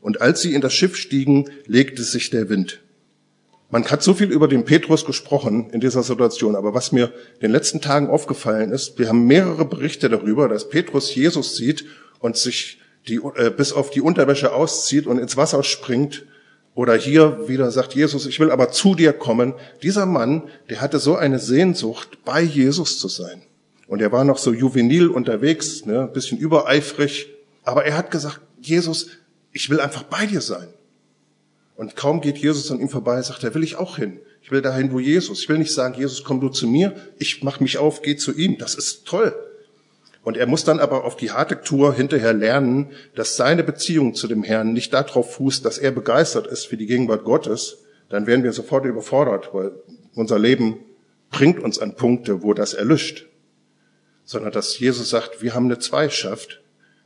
Und 0.00 0.20
als 0.20 0.40
sie 0.40 0.54
in 0.54 0.60
das 0.60 0.72
Schiff 0.72 0.96
stiegen, 0.96 1.50
legte 1.66 2.04
sich 2.04 2.30
der 2.30 2.48
Wind. 2.48 2.80
Man 3.70 3.84
hat 3.86 4.04
so 4.04 4.14
viel 4.14 4.30
über 4.30 4.46
den 4.46 4.64
Petrus 4.64 5.04
gesprochen 5.04 5.70
in 5.70 5.80
dieser 5.80 6.04
Situation, 6.04 6.54
aber 6.54 6.72
was 6.72 6.92
mir 6.92 7.06
in 7.34 7.40
den 7.40 7.50
letzten 7.50 7.80
Tagen 7.80 8.08
aufgefallen 8.08 8.70
ist, 8.70 9.00
wir 9.00 9.08
haben 9.08 9.26
mehrere 9.26 9.64
Berichte 9.64 10.08
darüber, 10.08 10.48
dass 10.48 10.68
Petrus 10.68 11.12
Jesus 11.12 11.56
sieht 11.56 11.84
und 12.20 12.36
sich 12.36 12.78
die, 13.08 13.16
äh, 13.16 13.50
bis 13.50 13.72
auf 13.72 13.90
die 13.90 14.00
Unterwäsche 14.00 14.52
auszieht 14.52 15.08
und 15.08 15.18
ins 15.18 15.36
Wasser 15.36 15.64
springt 15.64 16.24
oder 16.76 16.94
hier 16.94 17.48
wieder 17.48 17.70
sagt, 17.70 17.94
Jesus, 17.94 18.26
ich 18.26 18.38
will 18.38 18.50
aber 18.50 18.70
zu 18.70 18.94
dir 18.94 19.14
kommen. 19.14 19.54
Dieser 19.82 20.04
Mann, 20.04 20.42
der 20.68 20.82
hatte 20.82 20.98
so 20.98 21.16
eine 21.16 21.38
Sehnsucht, 21.38 22.18
bei 22.24 22.42
Jesus 22.42 22.98
zu 22.98 23.08
sein. 23.08 23.42
Und 23.88 24.02
er 24.02 24.12
war 24.12 24.24
noch 24.24 24.36
so 24.36 24.52
juvenil 24.52 25.08
unterwegs, 25.08 25.86
ne, 25.86 26.06
bisschen 26.12 26.36
übereifrig. 26.36 27.28
Aber 27.64 27.86
er 27.86 27.96
hat 27.96 28.10
gesagt, 28.10 28.40
Jesus, 28.60 29.08
ich 29.52 29.70
will 29.70 29.80
einfach 29.80 30.02
bei 30.02 30.26
dir 30.26 30.42
sein. 30.42 30.68
Und 31.76 31.96
kaum 31.96 32.20
geht 32.20 32.36
Jesus 32.36 32.70
an 32.70 32.80
ihm 32.80 32.90
vorbei, 32.90 33.22
sagt 33.22 33.42
er, 33.42 33.54
will 33.54 33.64
ich 33.64 33.76
auch 33.76 33.96
hin. 33.96 34.20
Ich 34.42 34.50
will 34.50 34.60
dahin, 34.60 34.92
wo 34.92 35.00
Jesus. 35.00 35.40
Ich 35.40 35.48
will 35.48 35.58
nicht 35.58 35.72
sagen, 35.72 35.94
Jesus, 35.98 36.24
komm 36.24 36.42
du 36.42 36.50
zu 36.50 36.66
mir. 36.66 36.94
Ich 37.18 37.42
mach 37.42 37.58
mich 37.58 37.78
auf, 37.78 38.02
geh 38.02 38.16
zu 38.16 38.36
ihm. 38.36 38.58
Das 38.58 38.74
ist 38.74 39.06
toll. 39.06 39.34
Und 40.26 40.36
er 40.36 40.48
muss 40.48 40.64
dann 40.64 40.80
aber 40.80 41.04
auf 41.04 41.16
die 41.16 41.30
harte 41.30 41.60
Tour 41.60 41.94
hinterher 41.94 42.32
lernen, 42.32 42.90
dass 43.14 43.36
seine 43.36 43.62
Beziehung 43.62 44.12
zu 44.12 44.26
dem 44.26 44.42
Herrn 44.42 44.72
nicht 44.72 44.92
darauf 44.92 45.34
fußt, 45.34 45.64
dass 45.64 45.78
er 45.78 45.92
begeistert 45.92 46.48
ist 46.48 46.66
für 46.66 46.76
die 46.76 46.86
Gegenwart 46.86 47.22
Gottes. 47.22 47.84
Dann 48.08 48.26
werden 48.26 48.42
wir 48.42 48.52
sofort 48.52 48.86
überfordert, 48.86 49.50
weil 49.54 49.70
unser 50.16 50.40
Leben 50.40 50.78
bringt 51.30 51.60
uns 51.60 51.78
an 51.78 51.94
Punkte, 51.94 52.42
wo 52.42 52.54
das 52.54 52.74
erlischt, 52.74 53.28
sondern 54.24 54.50
dass 54.50 54.76
Jesus 54.80 55.10
sagt, 55.10 55.42
wir 55.42 55.54
haben 55.54 55.66
eine 55.66 55.78
Zweischaft, 55.78 56.60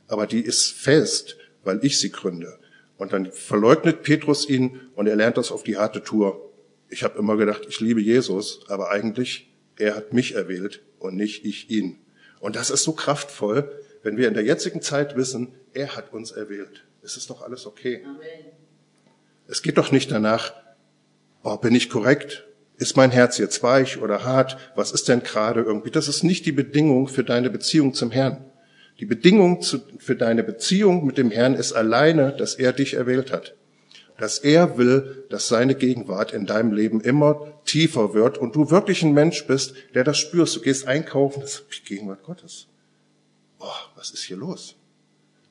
aber 0.07 0.25
die 0.25 0.41
ist 0.41 0.71
fest, 0.71 1.37
weil 1.63 1.77
ich 1.83 1.99
sie 1.99 2.09
gründe. 2.09 2.57
Und 2.97 3.13
dann 3.13 3.31
verleugnet 3.31 4.01
Petrus 4.01 4.49
ihn 4.49 4.79
und 4.95 5.05
er 5.05 5.15
lernt 5.15 5.37
das 5.37 5.51
auf 5.51 5.61
die 5.61 5.77
harte 5.77 6.01
Tour. 6.01 6.51
Ich 6.89 7.03
habe 7.03 7.19
immer 7.19 7.37
gedacht, 7.37 7.67
ich 7.69 7.81
liebe 7.81 8.01
Jesus, 8.01 8.61
aber 8.67 8.89
eigentlich, 8.89 9.53
er 9.77 9.95
hat 9.95 10.11
mich 10.11 10.33
erwählt 10.33 10.81
und 10.97 11.15
nicht 11.15 11.45
ich 11.45 11.69
ihn. 11.69 12.00
Und 12.41 12.57
das 12.57 12.69
ist 12.69 12.83
so 12.83 12.91
kraftvoll, 12.91 13.71
wenn 14.03 14.17
wir 14.17 14.27
in 14.27 14.33
der 14.33 14.43
jetzigen 14.43 14.81
Zeit 14.81 15.15
wissen, 15.15 15.53
er 15.73 15.95
hat 15.95 16.11
uns 16.11 16.31
erwählt. 16.31 16.83
Es 17.03 17.15
ist 17.15 17.29
doch 17.29 17.41
alles 17.41 17.65
okay. 17.65 18.03
Amen. 18.03 18.19
Es 19.47 19.61
geht 19.61 19.77
doch 19.77 19.91
nicht 19.91 20.11
danach, 20.11 20.53
oh, 21.43 21.57
bin 21.57 21.75
ich 21.75 21.89
korrekt? 21.89 22.45
Ist 22.77 22.97
mein 22.97 23.11
Herz 23.11 23.37
jetzt 23.37 23.61
weich 23.61 24.01
oder 24.01 24.25
hart? 24.25 24.57
Was 24.75 24.91
ist 24.91 25.07
denn 25.07 25.21
gerade 25.21 25.61
irgendwie? 25.61 25.91
Das 25.91 26.07
ist 26.07 26.23
nicht 26.23 26.45
die 26.45 26.51
Bedingung 26.51 27.07
für 27.07 27.23
deine 27.23 27.51
Beziehung 27.51 27.93
zum 27.93 28.09
Herrn. 28.09 28.43
Die 28.99 29.05
Bedingung 29.05 29.61
zu, 29.61 29.79
für 29.99 30.15
deine 30.15 30.43
Beziehung 30.43 31.05
mit 31.05 31.17
dem 31.17 31.29
Herrn 31.29 31.53
ist 31.53 31.73
alleine, 31.73 32.35
dass 32.35 32.55
er 32.55 32.73
dich 32.73 32.95
erwählt 32.95 33.31
hat. 33.31 33.55
Dass 34.21 34.37
er 34.37 34.77
will, 34.77 35.25
dass 35.31 35.47
seine 35.47 35.73
Gegenwart 35.73 36.31
in 36.31 36.45
deinem 36.45 36.73
Leben 36.73 37.01
immer 37.01 37.59
tiefer 37.65 38.13
wird 38.13 38.37
und 38.37 38.55
du 38.55 38.69
wirklich 38.69 39.01
ein 39.01 39.15
Mensch 39.15 39.47
bist, 39.47 39.73
der 39.95 40.03
das 40.03 40.19
spürst. 40.19 40.55
Du 40.55 40.61
gehst 40.61 40.87
einkaufen, 40.87 41.41
das 41.41 41.55
ist 41.55 41.65
die 41.79 41.95
Gegenwart 41.95 42.21
Gottes. 42.21 42.67
Oh, 43.57 43.65
was 43.95 44.11
ist 44.11 44.21
hier 44.21 44.37
los? 44.37 44.75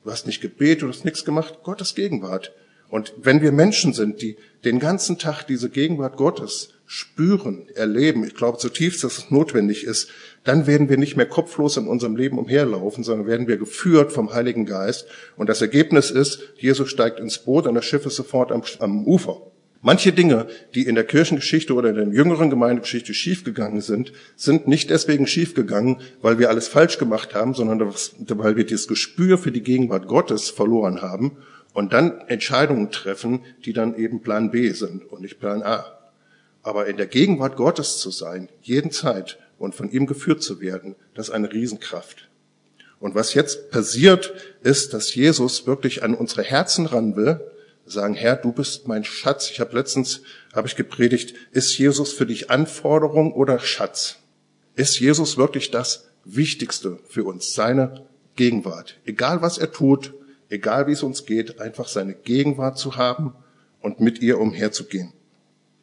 Du 0.05 0.09
hast 0.09 0.25
nicht 0.25 0.39
gebetet, 0.39 0.83
du 0.83 0.87
hast 0.87 1.03
nichts 1.03 1.25
gemacht. 1.25 1.63
Gottes 1.63 1.95
Gegenwart. 1.95 2.53
Und 2.87 3.13
wenn 3.17 3.41
wir 3.41 3.51
Menschen 3.51 3.91
sind, 3.91 4.21
die 4.21 4.37
den 4.63 4.79
ganzen 4.79 5.17
Tag 5.17 5.43
diese 5.43 5.69
Gegenwart 5.69 6.15
Gottes 6.15 6.69
spüren, 6.93 7.69
erleben, 7.73 8.25
ich 8.25 8.35
glaube 8.35 8.57
zutiefst, 8.57 9.01
dass 9.05 9.17
es 9.17 9.31
notwendig 9.31 9.85
ist, 9.85 10.09
dann 10.43 10.67
werden 10.67 10.89
wir 10.89 10.97
nicht 10.97 11.15
mehr 11.15 11.25
kopflos 11.25 11.77
in 11.77 11.87
unserem 11.87 12.17
Leben 12.17 12.37
umherlaufen, 12.37 13.05
sondern 13.05 13.27
werden 13.27 13.47
wir 13.47 13.55
geführt 13.55 14.11
vom 14.11 14.33
Heiligen 14.33 14.65
Geist. 14.65 15.07
Und 15.37 15.47
das 15.47 15.61
Ergebnis 15.61 16.11
ist, 16.11 16.41
Jesus 16.57 16.89
steigt 16.89 17.21
ins 17.21 17.37
Boot 17.37 17.65
und 17.65 17.75
das 17.75 17.85
Schiff 17.85 18.05
ist 18.05 18.17
sofort 18.17 18.51
am, 18.51 18.63
am 18.79 19.05
Ufer. 19.07 19.41
Manche 19.79 20.11
Dinge, 20.11 20.47
die 20.75 20.85
in 20.85 20.95
der 20.95 21.05
Kirchengeschichte 21.05 21.73
oder 21.75 21.91
in 21.91 21.95
der 21.95 22.07
jüngeren 22.09 22.49
Gemeindegeschichte 22.49 23.13
schiefgegangen 23.13 23.79
sind, 23.79 24.11
sind 24.35 24.67
nicht 24.67 24.89
deswegen 24.89 25.27
schiefgegangen, 25.27 26.01
weil 26.21 26.39
wir 26.39 26.49
alles 26.49 26.67
falsch 26.67 26.97
gemacht 26.97 27.33
haben, 27.33 27.53
sondern 27.53 27.79
weil 27.89 28.57
wir 28.57 28.65
das 28.65 28.89
Gespür 28.89 29.37
für 29.37 29.53
die 29.53 29.63
Gegenwart 29.63 30.09
Gottes 30.09 30.49
verloren 30.49 31.01
haben 31.01 31.37
und 31.71 31.93
dann 31.93 32.19
Entscheidungen 32.27 32.91
treffen, 32.91 33.39
die 33.63 33.71
dann 33.71 33.95
eben 33.95 34.21
Plan 34.21 34.51
B 34.51 34.71
sind 34.71 35.09
und 35.09 35.21
nicht 35.21 35.39
Plan 35.39 35.63
A. 35.63 36.00
Aber 36.63 36.87
in 36.87 36.97
der 36.97 37.07
Gegenwart 37.07 37.55
Gottes 37.55 37.97
zu 37.97 38.11
sein, 38.11 38.49
jeden 38.61 38.91
Zeit 38.91 39.39
und 39.57 39.75
von 39.75 39.91
ihm 39.91 40.05
geführt 40.05 40.43
zu 40.43 40.61
werden, 40.61 40.95
das 41.13 41.29
ist 41.29 41.33
eine 41.33 41.51
Riesenkraft. 41.51 42.29
Und 42.99 43.15
was 43.15 43.33
jetzt 43.33 43.71
passiert, 43.71 44.33
ist, 44.61 44.93
dass 44.93 45.15
Jesus 45.15 45.65
wirklich 45.65 46.03
an 46.03 46.13
unsere 46.13 46.43
Herzen 46.43 46.85
ran 46.85 47.15
will, 47.15 47.41
sagen, 47.85 48.13
Herr, 48.13 48.35
du 48.35 48.51
bist 48.51 48.87
mein 48.87 49.03
Schatz. 49.03 49.49
Ich 49.49 49.59
habe 49.59 49.75
letztens, 49.75 50.21
habe 50.53 50.67
ich 50.67 50.75
gepredigt, 50.75 51.33
ist 51.51 51.77
Jesus 51.77 52.13
für 52.13 52.27
dich 52.27 52.51
Anforderung 52.51 53.33
oder 53.33 53.59
Schatz? 53.59 54.17
Ist 54.75 54.99
Jesus 54.99 55.37
wirklich 55.37 55.71
das 55.71 56.09
Wichtigste 56.23 56.99
für 57.07 57.23
uns, 57.23 57.53
seine 57.53 58.05
Gegenwart? 58.35 58.99
Egal 59.05 59.41
was 59.41 59.57
er 59.57 59.71
tut, 59.71 60.13
egal 60.49 60.87
wie 60.87 60.93
es 60.93 61.03
uns 61.03 61.25
geht, 61.25 61.59
einfach 61.59 61.87
seine 61.87 62.13
Gegenwart 62.13 62.77
zu 62.77 62.97
haben 62.97 63.33
und 63.81 63.99
mit 63.99 64.21
ihr 64.21 64.39
umherzugehen. 64.39 65.13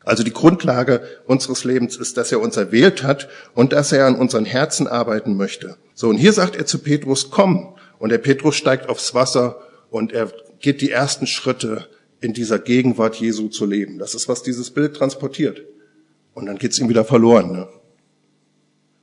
Also 0.05 0.23
die 0.23 0.33
Grundlage 0.33 1.03
unseres 1.27 1.65
Lebens 1.65 1.97
ist, 1.97 2.17
dass 2.17 2.33
er 2.33 2.41
uns 2.41 2.57
erwählt 2.57 3.03
hat 3.03 3.29
und 3.55 3.73
dass 3.73 3.93
er 3.93 4.07
an 4.07 4.15
unseren 4.15 4.45
Herzen 4.45 4.87
arbeiten 4.87 5.37
möchte. 5.37 5.77
So, 5.95 6.09
und 6.09 6.17
hier 6.17 6.33
sagt 6.33 6.57
er 6.57 6.67
zu 6.67 6.79
Petrus, 6.79 7.31
komm. 7.31 7.75
Und 7.99 8.11
der 8.11 8.19
Petrus 8.19 8.57
steigt 8.57 8.89
aufs 8.89 9.15
Wasser 9.15 9.61
und 9.91 10.13
er 10.13 10.33
geht 10.61 10.81
die 10.81 10.91
ersten 10.91 11.27
Schritte 11.27 11.89
in 12.21 12.33
dieser 12.33 12.59
Gegenwart 12.59 13.17
Jesu 13.17 13.49
zu 13.49 13.67
leben. 13.67 13.99
Das 13.99 14.15
ist, 14.15 14.29
was 14.29 14.43
dieses 14.43 14.71
Bild 14.71 14.97
transportiert. 14.97 15.63
Und 16.35 16.47
dann 16.47 16.59
geht's 16.59 16.79
ihm 16.79 16.89
wieder 16.89 17.05
verloren. 17.05 17.53
Ne? 17.53 17.69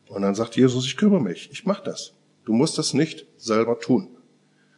Und 0.07 0.21
dann 0.21 0.35
sagt 0.35 0.55
Jesus, 0.55 0.85
ich 0.85 0.97
kümmere 0.97 1.21
mich, 1.21 1.49
ich 1.51 1.65
mache 1.65 1.83
das. 1.83 2.13
Du 2.45 2.53
musst 2.53 2.77
das 2.77 2.93
nicht 2.93 3.25
selber 3.37 3.79
tun. 3.79 4.14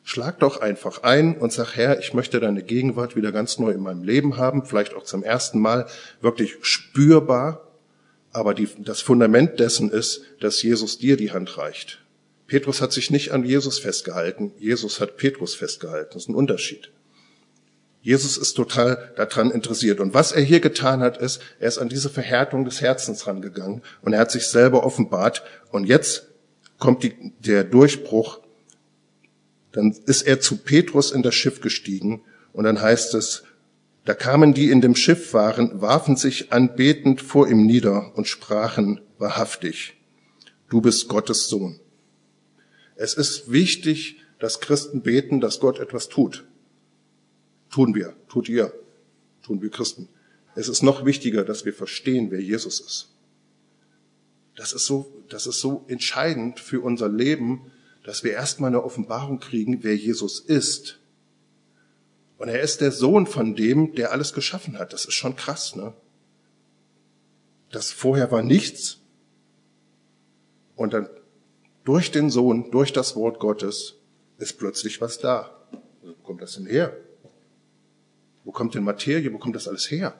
Schlag 0.07 0.39
doch 0.39 0.61
einfach 0.61 1.03
ein 1.03 1.37
und 1.37 1.51
sag, 1.51 1.75
Herr, 1.75 1.99
ich 1.99 2.13
möchte 2.13 2.39
deine 2.39 2.63
Gegenwart 2.63 3.17
wieder 3.17 3.33
ganz 3.33 3.59
neu 3.59 3.71
in 3.71 3.81
meinem 3.81 4.03
Leben 4.03 4.37
haben, 4.37 4.65
vielleicht 4.65 4.93
auch 4.93 5.03
zum 5.03 5.21
ersten 5.21 5.59
Mal 5.59 5.85
wirklich 6.21 6.55
spürbar. 6.61 7.67
Aber 8.31 8.53
die, 8.53 8.69
das 8.77 9.01
Fundament 9.01 9.59
dessen 9.59 9.91
ist, 9.91 10.21
dass 10.39 10.63
Jesus 10.63 10.97
dir 10.97 11.17
die 11.17 11.33
Hand 11.33 11.57
reicht. 11.57 12.05
Petrus 12.47 12.79
hat 12.79 12.93
sich 12.93 13.11
nicht 13.11 13.31
an 13.31 13.43
Jesus 13.43 13.79
festgehalten, 13.79 14.53
Jesus 14.57 15.01
hat 15.01 15.17
Petrus 15.17 15.55
festgehalten. 15.55 16.11
Das 16.13 16.23
ist 16.23 16.29
ein 16.29 16.35
Unterschied. 16.35 16.89
Jesus 18.01 18.37
ist 18.37 18.53
total 18.53 19.11
daran 19.17 19.51
interessiert. 19.51 19.99
Und 19.99 20.13
was 20.13 20.31
er 20.31 20.41
hier 20.41 20.61
getan 20.61 21.01
hat, 21.01 21.17
ist, 21.17 21.41
er 21.59 21.67
ist 21.67 21.79
an 21.79 21.89
diese 21.89 22.09
Verhärtung 22.09 22.63
des 22.63 22.79
Herzens 22.79 23.27
rangegangen 23.27 23.81
und 24.03 24.13
er 24.13 24.19
hat 24.19 24.31
sich 24.31 24.47
selber 24.47 24.85
offenbart. 24.85 25.43
Und 25.69 25.83
jetzt 25.83 26.27
kommt 26.79 27.03
die, 27.03 27.33
der 27.39 27.65
Durchbruch 27.65 28.39
dann 29.71 29.95
ist 30.05 30.23
er 30.23 30.39
zu 30.39 30.57
Petrus 30.57 31.11
in 31.11 31.23
das 31.23 31.35
Schiff 31.35 31.61
gestiegen 31.61 32.23
und 32.53 32.63
dann 32.63 32.81
heißt 32.81 33.13
es, 33.15 33.43
da 34.05 34.13
kamen 34.13 34.53
die 34.53 34.71
in 34.71 34.81
dem 34.81 34.95
Schiff 34.95 35.33
waren, 35.33 35.81
warfen 35.81 36.15
sich 36.15 36.53
anbetend 36.53 37.21
vor 37.21 37.49
ihm 37.49 37.65
nieder 37.65 38.15
und 38.15 38.27
sprachen 38.27 39.01
wahrhaftig, 39.17 39.95
du 40.69 40.81
bist 40.81 41.09
Gottes 41.09 41.49
Sohn. 41.49 41.79
Es 42.95 43.13
ist 43.13 43.51
wichtig, 43.51 44.17
dass 44.39 44.59
Christen 44.59 45.01
beten, 45.01 45.39
dass 45.41 45.59
Gott 45.59 45.79
etwas 45.79 46.09
tut. 46.09 46.45
Tun 47.69 47.95
wir, 47.95 48.15
tut 48.29 48.49
ihr, 48.49 48.73
tun 49.43 49.61
wir 49.61 49.69
Christen. 49.69 50.09
Es 50.55 50.67
ist 50.69 50.81
noch 50.81 51.05
wichtiger, 51.05 51.43
dass 51.43 51.65
wir 51.65 51.73
verstehen, 51.73 52.31
wer 52.31 52.41
Jesus 52.41 52.79
ist. 52.79 53.09
Das 54.55 54.73
ist 54.73 54.85
so, 54.85 55.13
das 55.29 55.45
ist 55.45 55.59
so 55.59 55.85
entscheidend 55.87 56.59
für 56.59 56.81
unser 56.81 57.09
Leben, 57.09 57.71
dass 58.07 58.23
wir 58.23 58.31
erstmal 58.31 58.69
eine 58.69 58.85
Offenbarung 58.85 59.41
kriegen, 59.41 59.83
wer 59.83 59.93
Jesus 59.93 60.39
ist. 60.39 60.97
Und 62.37 62.47
er 62.47 62.61
ist 62.61 62.79
der 62.79 62.93
Sohn 62.93 63.27
von 63.27 63.53
dem, 63.53 63.95
der 63.95 64.13
alles 64.13 64.31
geschaffen 64.31 64.79
hat. 64.79 64.93
Das 64.93 65.03
ist 65.03 65.13
schon 65.15 65.35
krass, 65.35 65.75
ne? 65.75 65.93
Das 67.69 67.91
vorher 67.91 68.31
war 68.31 68.43
nichts. 68.43 68.99
Und 70.77 70.93
dann 70.93 71.09
durch 71.83 72.09
den 72.09 72.29
Sohn, 72.29 72.71
durch 72.71 72.93
das 72.93 73.17
Wort 73.17 73.41
Gottes, 73.41 73.95
ist 74.37 74.57
plötzlich 74.57 75.01
was 75.01 75.19
da. 75.19 75.67
Wo 76.01 76.13
kommt 76.23 76.41
das 76.41 76.53
denn 76.53 76.65
her? 76.65 76.95
Wo 78.45 78.53
kommt 78.53 78.73
denn 78.73 78.85
Materie? 78.85 79.33
Wo 79.33 79.37
kommt 79.37 79.57
das 79.57 79.67
alles 79.67 79.91
her? 79.91 80.17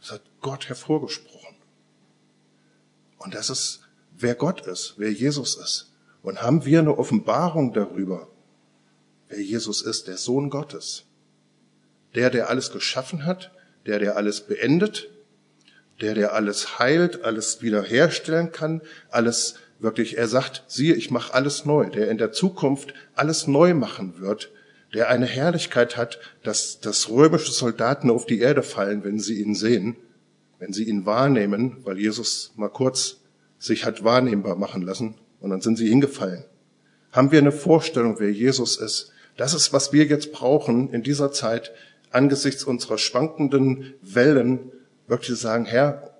Das 0.00 0.12
hat 0.12 0.22
Gott 0.40 0.68
hervorgesprochen. 0.68 1.56
Und 3.18 3.34
das 3.34 3.50
ist, 3.50 3.80
wer 4.16 4.36
Gott 4.36 4.64
ist, 4.68 4.94
wer 4.96 5.10
Jesus 5.10 5.56
ist. 5.56 5.89
Und 6.22 6.42
haben 6.42 6.64
wir 6.64 6.80
eine 6.80 6.98
Offenbarung 6.98 7.72
darüber, 7.72 8.28
wer 9.28 9.40
Jesus 9.40 9.82
ist, 9.82 10.08
der 10.08 10.16
Sohn 10.16 10.50
Gottes. 10.50 11.04
Der, 12.14 12.30
der 12.30 12.50
alles 12.50 12.72
geschaffen 12.72 13.24
hat, 13.24 13.52
der, 13.86 13.98
der 13.98 14.16
alles 14.16 14.46
beendet, 14.46 15.08
der, 16.00 16.14
der 16.14 16.34
alles 16.34 16.78
heilt, 16.78 17.24
alles 17.24 17.62
wiederherstellen 17.62 18.52
kann, 18.52 18.82
alles 19.10 19.54
wirklich, 19.78 20.18
er 20.18 20.28
sagt, 20.28 20.64
siehe, 20.66 20.94
ich 20.94 21.10
mache 21.10 21.34
alles 21.34 21.64
neu, 21.64 21.88
der 21.88 22.10
in 22.10 22.18
der 22.18 22.32
Zukunft 22.32 22.94
alles 23.14 23.46
neu 23.46 23.74
machen 23.74 24.18
wird, 24.18 24.50
der 24.94 25.08
eine 25.08 25.26
Herrlichkeit 25.26 25.96
hat, 25.96 26.18
dass, 26.42 26.80
dass 26.80 27.08
römische 27.08 27.52
Soldaten 27.52 28.10
auf 28.10 28.26
die 28.26 28.40
Erde 28.40 28.62
fallen, 28.62 29.04
wenn 29.04 29.18
sie 29.18 29.40
ihn 29.40 29.54
sehen, 29.54 29.96
wenn 30.58 30.72
sie 30.72 30.84
ihn 30.84 31.06
wahrnehmen, 31.06 31.78
weil 31.84 31.98
Jesus 31.98 32.52
mal 32.56 32.68
kurz 32.68 33.20
sich 33.58 33.84
hat 33.84 34.04
wahrnehmbar 34.04 34.56
machen 34.56 34.82
lassen, 34.82 35.14
und 35.40 35.50
dann 35.50 35.60
sind 35.60 35.76
sie 35.76 35.88
hingefallen. 35.88 36.44
Haben 37.12 37.32
wir 37.32 37.38
eine 37.38 37.52
Vorstellung, 37.52 38.16
wer 38.18 38.30
Jesus 38.30 38.76
ist? 38.76 39.12
Das 39.36 39.54
ist, 39.54 39.72
was 39.72 39.92
wir 39.92 40.04
jetzt 40.04 40.32
brauchen 40.32 40.92
in 40.92 41.02
dieser 41.02 41.32
Zeit, 41.32 41.72
angesichts 42.10 42.64
unserer 42.64 42.98
schwankenden 42.98 43.94
Wellen, 44.02 44.70
wirklich 45.06 45.38
sagen, 45.38 45.64
Herr, 45.64 46.14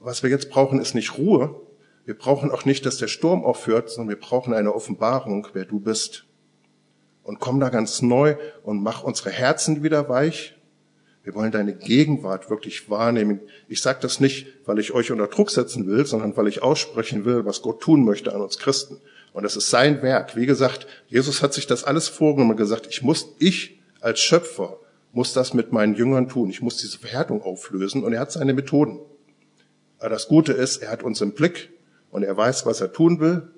was 0.00 0.22
wir 0.22 0.30
jetzt 0.30 0.50
brauchen, 0.50 0.80
ist 0.80 0.94
nicht 0.94 1.16
Ruhe. 1.16 1.54
Wir 2.04 2.16
brauchen 2.16 2.50
auch 2.50 2.64
nicht, 2.64 2.84
dass 2.84 2.98
der 2.98 3.08
Sturm 3.08 3.44
aufhört, 3.44 3.90
sondern 3.90 4.10
wir 4.10 4.20
brauchen 4.20 4.52
eine 4.52 4.74
Offenbarung, 4.74 5.46
wer 5.54 5.64
du 5.64 5.80
bist. 5.80 6.26
Und 7.22 7.40
komm 7.40 7.58
da 7.60 7.70
ganz 7.70 8.02
neu 8.02 8.36
und 8.62 8.82
mach 8.82 9.02
unsere 9.02 9.30
Herzen 9.30 9.82
wieder 9.82 10.08
weich 10.10 10.54
wir 11.24 11.34
wollen 11.34 11.50
deine 11.50 11.74
Gegenwart 11.74 12.50
wirklich 12.50 12.90
wahrnehmen. 12.90 13.40
Ich 13.66 13.80
sage 13.80 13.98
das 14.02 14.20
nicht, 14.20 14.46
weil 14.66 14.78
ich 14.78 14.92
euch 14.92 15.10
unter 15.10 15.26
Druck 15.26 15.50
setzen 15.50 15.86
will, 15.86 16.04
sondern 16.04 16.36
weil 16.36 16.48
ich 16.48 16.62
aussprechen 16.62 17.24
will, 17.24 17.46
was 17.46 17.62
Gott 17.62 17.80
tun 17.80 18.04
möchte 18.04 18.34
an 18.34 18.42
uns 18.42 18.58
Christen. 18.58 19.00
Und 19.32 19.42
das 19.42 19.56
ist 19.56 19.70
sein 19.70 20.02
Werk. 20.02 20.36
Wie 20.36 20.44
gesagt, 20.44 20.86
Jesus 21.08 21.42
hat 21.42 21.54
sich 21.54 21.66
das 21.66 21.82
alles 21.82 22.08
vorgenommen 22.08 22.52
und 22.52 22.56
gesagt, 22.58 22.86
ich 22.90 23.02
muss, 23.02 23.34
ich 23.38 23.80
als 24.00 24.20
Schöpfer 24.20 24.78
muss 25.12 25.32
das 25.32 25.54
mit 25.54 25.72
meinen 25.72 25.94
Jüngern 25.94 26.28
tun. 26.28 26.50
Ich 26.50 26.60
muss 26.60 26.76
diese 26.76 26.98
Verhärtung 26.98 27.40
auflösen 27.40 28.04
und 28.04 28.12
er 28.12 28.20
hat 28.20 28.32
seine 28.32 28.52
Methoden. 28.52 29.00
Aber 29.98 30.10
das 30.10 30.28
Gute 30.28 30.52
ist, 30.52 30.82
er 30.82 30.90
hat 30.90 31.02
uns 31.02 31.22
im 31.22 31.32
Blick 31.32 31.70
und 32.10 32.22
er 32.22 32.36
weiß, 32.36 32.66
was 32.66 32.82
er 32.82 32.92
tun 32.92 33.18
will 33.20 33.48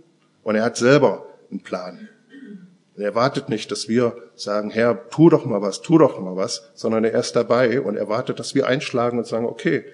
und 0.45 0.55
er 0.55 0.63
hat 0.63 0.77
selber 0.77 1.27
einen 1.51 1.61
Plan. 1.61 2.09
Und 2.97 3.03
er 3.03 3.15
wartet 3.15 3.51
nicht, 3.51 3.71
dass 3.71 3.89
wir 3.89 4.17
sagen, 4.35 4.71
Herr, 4.71 5.11
tu 5.11 5.29
doch 5.29 5.45
mal 5.45 5.61
was, 5.61 5.83
tu 5.83 5.99
doch 5.99 6.19
mal 6.19 6.37
was, 6.37 6.71
sondern 6.75 7.05
er 7.05 7.19
ist 7.19 7.37
dabei 7.37 7.81
und 7.81 7.97
er 7.97 8.09
wartet, 8.09 8.39
dass 8.39 8.55
wir 8.55 8.67
einschlagen 8.67 9.19
und 9.19 9.27
sagen, 9.27 9.45
okay, 9.45 9.85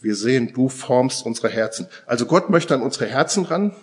wir 0.00 0.14
sehen, 0.14 0.52
du 0.52 0.68
formst 0.68 1.24
unsere 1.24 1.48
Herzen. 1.48 1.86
Also 2.06 2.26
Gott 2.26 2.50
möchte 2.50 2.74
an 2.74 2.82
unsere 2.82 3.06
Herzen 3.06 3.44
ran. 3.44 3.74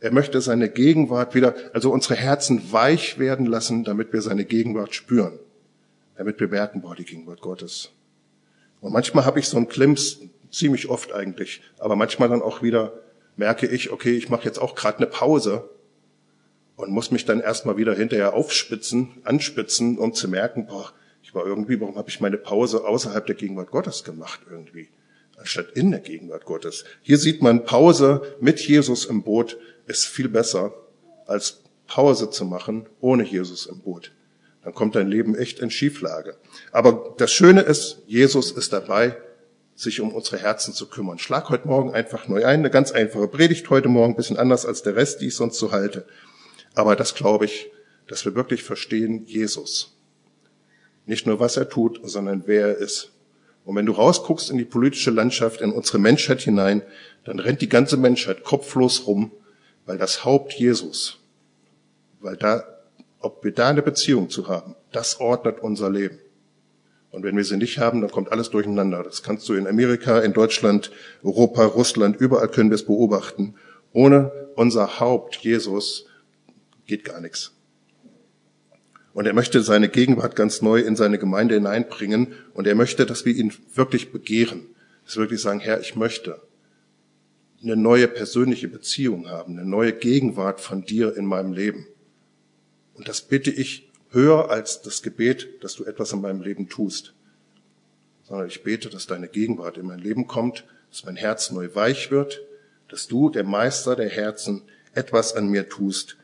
Er 0.00 0.12
möchte 0.12 0.40
seine 0.40 0.68
Gegenwart 0.68 1.34
wieder, 1.34 1.54
also 1.72 1.92
unsere 1.92 2.16
Herzen 2.16 2.72
weich 2.72 3.18
werden 3.18 3.46
lassen, 3.46 3.84
damit 3.84 4.12
wir 4.12 4.22
seine 4.22 4.44
Gegenwart 4.44 4.94
spüren. 4.94 5.38
Damit 6.16 6.40
wir 6.40 6.48
merken, 6.48 6.80
boah, 6.80 6.96
die 6.96 7.04
Gegenwart 7.04 7.40
Gottes. 7.40 7.90
Und 8.80 8.92
manchmal 8.92 9.24
habe 9.24 9.38
ich 9.38 9.48
so 9.48 9.56
einen 9.56 9.68
Klimps, 9.68 10.18
ziemlich 10.50 10.88
oft 10.88 11.12
eigentlich, 11.12 11.62
aber 11.78 11.94
manchmal 11.94 12.28
dann 12.28 12.42
auch 12.42 12.60
wieder 12.60 12.92
merke 13.36 13.68
ich, 13.68 13.92
okay, 13.92 14.16
ich 14.16 14.28
mache 14.30 14.44
jetzt 14.44 14.58
auch 14.58 14.74
gerade 14.74 14.98
eine 14.98 15.06
Pause 15.06 15.68
und 16.80 16.90
muss 16.90 17.10
mich 17.10 17.24
dann 17.24 17.40
erstmal 17.40 17.76
wieder 17.76 17.94
hinterher 17.94 18.34
aufspitzen, 18.34 19.10
anspitzen, 19.24 19.98
um 19.98 20.12
zu 20.12 20.28
merken, 20.28 20.66
boah, 20.66 20.92
ich 21.22 21.34
war 21.34 21.46
irgendwie, 21.46 21.80
warum 21.80 21.96
habe 21.96 22.08
ich 22.08 22.20
meine 22.20 22.38
Pause 22.38 22.84
außerhalb 22.84 23.26
der 23.26 23.36
Gegenwart 23.36 23.70
Gottes 23.70 24.04
gemacht 24.04 24.40
irgendwie, 24.50 24.88
anstatt 25.36 25.70
in 25.72 25.90
der 25.90 26.00
Gegenwart 26.00 26.44
Gottes. 26.44 26.84
Hier 27.02 27.18
sieht 27.18 27.42
man, 27.42 27.64
Pause 27.64 28.36
mit 28.40 28.60
Jesus 28.60 29.04
im 29.04 29.22
Boot 29.22 29.56
ist 29.86 30.06
viel 30.06 30.28
besser, 30.28 30.74
als 31.26 31.62
Pause 31.86 32.30
zu 32.30 32.44
machen 32.44 32.86
ohne 33.00 33.24
Jesus 33.24 33.66
im 33.66 33.80
Boot. 33.80 34.12
Dann 34.62 34.74
kommt 34.74 34.94
dein 34.94 35.08
Leben 35.08 35.34
echt 35.34 35.60
in 35.60 35.70
Schieflage. 35.70 36.36
Aber 36.72 37.14
das 37.18 37.32
Schöne 37.32 37.62
ist, 37.62 38.02
Jesus 38.06 38.52
ist 38.52 38.72
dabei, 38.72 39.16
sich 39.74 40.00
um 40.00 40.12
unsere 40.12 40.38
Herzen 40.38 40.74
zu 40.74 40.86
kümmern. 40.88 41.18
Schlag 41.18 41.48
heute 41.48 41.66
Morgen 41.66 41.94
einfach 41.94 42.28
neu 42.28 42.44
ein, 42.44 42.60
eine 42.60 42.70
ganz 42.70 42.92
einfache 42.92 43.28
Predigt 43.28 43.70
heute 43.70 43.88
Morgen, 43.88 44.16
bisschen 44.16 44.36
anders 44.36 44.66
als 44.66 44.82
der 44.82 44.96
Rest, 44.96 45.20
die 45.20 45.28
ich 45.28 45.36
sonst 45.36 45.58
so 45.58 45.72
halte. 45.72 46.04
Aber 46.74 46.96
das 46.96 47.14
glaube 47.14 47.44
ich, 47.44 47.70
dass 48.06 48.24
wir 48.24 48.34
wirklich 48.34 48.62
verstehen, 48.62 49.24
Jesus. 49.26 49.96
Nicht 51.06 51.26
nur, 51.26 51.40
was 51.40 51.56
er 51.56 51.68
tut, 51.68 52.00
sondern 52.04 52.44
wer 52.46 52.68
er 52.68 52.76
ist. 52.76 53.12
Und 53.64 53.76
wenn 53.76 53.86
du 53.86 53.92
rausguckst 53.92 54.50
in 54.50 54.58
die 54.58 54.64
politische 54.64 55.10
Landschaft, 55.10 55.60
in 55.60 55.72
unsere 55.72 55.98
Menschheit 55.98 56.40
hinein, 56.40 56.82
dann 57.24 57.38
rennt 57.38 57.60
die 57.60 57.68
ganze 57.68 57.96
Menschheit 57.96 58.42
kopflos 58.42 59.06
rum, 59.06 59.30
weil 59.86 59.98
das 59.98 60.24
Haupt 60.24 60.54
Jesus, 60.54 61.18
weil 62.20 62.36
da, 62.36 62.64
ob 63.20 63.44
wir 63.44 63.52
da 63.52 63.68
eine 63.68 63.82
Beziehung 63.82 64.30
zu 64.30 64.48
haben, 64.48 64.74
das 64.92 65.20
ordnet 65.20 65.60
unser 65.60 65.90
Leben. 65.90 66.18
Und 67.10 67.24
wenn 67.24 67.36
wir 67.36 67.44
sie 67.44 67.56
nicht 67.56 67.78
haben, 67.78 68.00
dann 68.00 68.10
kommt 68.10 68.30
alles 68.30 68.50
durcheinander. 68.50 69.02
Das 69.02 69.22
kannst 69.22 69.48
du 69.48 69.54
in 69.54 69.66
Amerika, 69.66 70.20
in 70.20 70.32
Deutschland, 70.32 70.90
Europa, 71.22 71.64
Russland, 71.64 72.16
überall 72.20 72.48
können 72.48 72.70
wir 72.70 72.76
es 72.76 72.86
beobachten. 72.86 73.54
Ohne 73.92 74.30
unser 74.54 75.00
Haupt 75.00 75.36
Jesus 75.36 76.06
geht 76.90 77.04
gar 77.04 77.20
nichts. 77.20 77.52
Und 79.12 79.26
er 79.26 79.32
möchte 79.32 79.62
seine 79.62 79.88
Gegenwart 79.88 80.34
ganz 80.34 80.60
neu 80.60 80.80
in 80.80 80.96
seine 80.96 81.18
Gemeinde 81.18 81.54
hineinbringen. 81.54 82.34
Und 82.52 82.66
er 82.66 82.74
möchte, 82.74 83.06
dass 83.06 83.24
wir 83.24 83.32
ihn 83.32 83.52
wirklich 83.74 84.10
begehren. 84.10 84.66
Dass 85.04 85.14
wir 85.14 85.22
wirklich 85.22 85.40
sagen, 85.40 85.60
Herr, 85.60 85.80
ich 85.80 85.94
möchte 85.94 86.42
eine 87.62 87.76
neue 87.76 88.08
persönliche 88.08 88.66
Beziehung 88.66 89.28
haben, 89.28 89.56
eine 89.56 89.68
neue 89.68 89.92
Gegenwart 89.92 90.60
von 90.60 90.84
dir 90.84 91.16
in 91.16 91.26
meinem 91.26 91.52
Leben. 91.52 91.86
Und 92.94 93.08
das 93.08 93.22
bitte 93.22 93.52
ich 93.52 93.88
höher 94.10 94.50
als 94.50 94.82
das 94.82 95.02
Gebet, 95.02 95.62
dass 95.62 95.74
du 95.74 95.84
etwas 95.84 96.12
in 96.12 96.20
meinem 96.20 96.42
Leben 96.42 96.68
tust. 96.68 97.14
Sondern 98.24 98.48
ich 98.48 98.64
bete, 98.64 98.90
dass 98.90 99.06
deine 99.06 99.28
Gegenwart 99.28 99.76
in 99.76 99.86
mein 99.86 100.00
Leben 100.00 100.26
kommt, 100.26 100.64
dass 100.90 101.04
mein 101.04 101.16
Herz 101.16 101.52
neu 101.52 101.68
weich 101.72 102.10
wird, 102.10 102.40
dass 102.88 103.06
du, 103.06 103.30
der 103.30 103.44
Meister 103.44 103.94
der 103.94 104.08
Herzen, 104.08 104.62
etwas 104.92 105.34
an 105.36 105.48
mir 105.48 105.68
tust, 105.68 106.16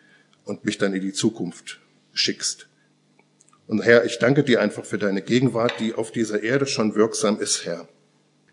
und 0.46 0.64
mich 0.64 0.78
dann 0.78 0.94
in 0.94 1.02
die 1.02 1.12
Zukunft 1.12 1.80
schickst. 2.14 2.68
Und 3.66 3.82
Herr, 3.82 4.04
ich 4.04 4.18
danke 4.18 4.44
dir 4.44 4.62
einfach 4.62 4.84
für 4.84 4.96
deine 4.96 5.20
Gegenwart, 5.20 5.74
die 5.80 5.92
auf 5.92 6.12
dieser 6.12 6.42
Erde 6.42 6.66
schon 6.66 6.94
wirksam 6.94 7.38
ist, 7.38 7.66
Herr. 7.66 7.88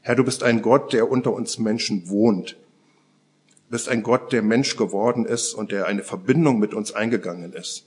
Herr, 0.01 0.15
du 0.15 0.25
bist 0.25 0.43
ein 0.43 0.61
Gott, 0.61 0.91
der 0.91 1.09
unter 1.09 1.31
uns 1.31 1.59
Menschen 1.59 2.09
wohnt. 2.09 2.57
Du 3.67 3.71
bist 3.71 3.87
ein 3.87 4.03
Gott, 4.03 4.33
der 4.33 4.41
Mensch 4.41 4.75
geworden 4.75 5.25
ist 5.25 5.53
und 5.53 5.71
der 5.71 5.85
eine 5.85 6.03
Verbindung 6.03 6.59
mit 6.59 6.73
uns 6.73 6.91
eingegangen 6.91 7.53
ist. 7.53 7.85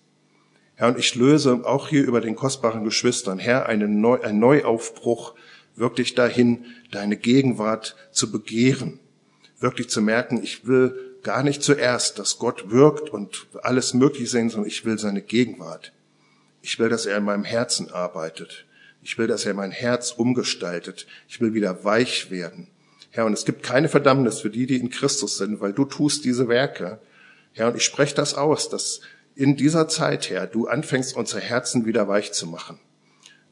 Herr, 0.77 0.88
und 0.88 0.99
ich 0.99 1.14
löse 1.14 1.62
auch 1.64 1.88
hier 1.88 2.05
über 2.05 2.21
den 2.21 2.37
kostbaren 2.37 2.85
Geschwistern, 2.85 3.38
Herr, 3.38 3.66
einen 3.66 4.01
Neu 4.01 4.21
ein 4.23 4.38
Neuaufbruch 4.38 5.35
wirklich 5.75 6.14
dahin, 6.14 6.64
deine 6.90 7.16
Gegenwart 7.16 7.97
zu 8.12 8.31
begehren, 8.31 8.99
wirklich 9.59 9.88
zu 9.88 10.01
merken, 10.01 10.42
ich 10.42 10.66
will 10.66 11.06
gar 11.26 11.42
nicht 11.42 11.60
zuerst, 11.64 12.20
dass 12.20 12.38
Gott 12.38 12.70
wirkt 12.70 13.10
und 13.10 13.48
alles 13.62 13.94
möglich 13.94 14.30
sein, 14.30 14.48
sondern 14.48 14.68
ich 14.68 14.84
will 14.84 14.96
seine 14.96 15.22
Gegenwart. 15.22 15.92
Ich 16.62 16.78
will, 16.78 16.88
dass 16.88 17.04
er 17.04 17.16
in 17.16 17.24
meinem 17.24 17.42
Herzen 17.42 17.90
arbeitet. 17.90 18.64
Ich 19.02 19.18
will, 19.18 19.26
dass 19.26 19.44
er 19.44 19.52
mein 19.52 19.72
Herz 19.72 20.12
umgestaltet. 20.12 21.08
Ich 21.28 21.40
will 21.40 21.52
wieder 21.52 21.82
weich 21.82 22.30
werden. 22.30 22.68
Herr, 23.10 23.26
und 23.26 23.32
es 23.32 23.44
gibt 23.44 23.64
keine 23.64 23.88
Verdammnis 23.88 24.38
für 24.38 24.50
die, 24.50 24.66
die 24.66 24.76
in 24.76 24.88
Christus 24.88 25.36
sind, 25.36 25.60
weil 25.60 25.72
du 25.72 25.84
tust 25.84 26.24
diese 26.24 26.46
Werke. 26.46 27.00
Herr, 27.54 27.68
und 27.68 27.76
ich 27.76 27.84
spreche 27.84 28.14
das 28.14 28.34
aus, 28.34 28.68
dass 28.68 29.00
in 29.34 29.56
dieser 29.56 29.88
Zeit, 29.88 30.30
Herr, 30.30 30.46
du 30.46 30.68
anfängst, 30.68 31.16
unser 31.16 31.40
Herzen 31.40 31.86
wieder 31.86 32.06
weich 32.06 32.32
zu 32.34 32.46
machen 32.46 32.78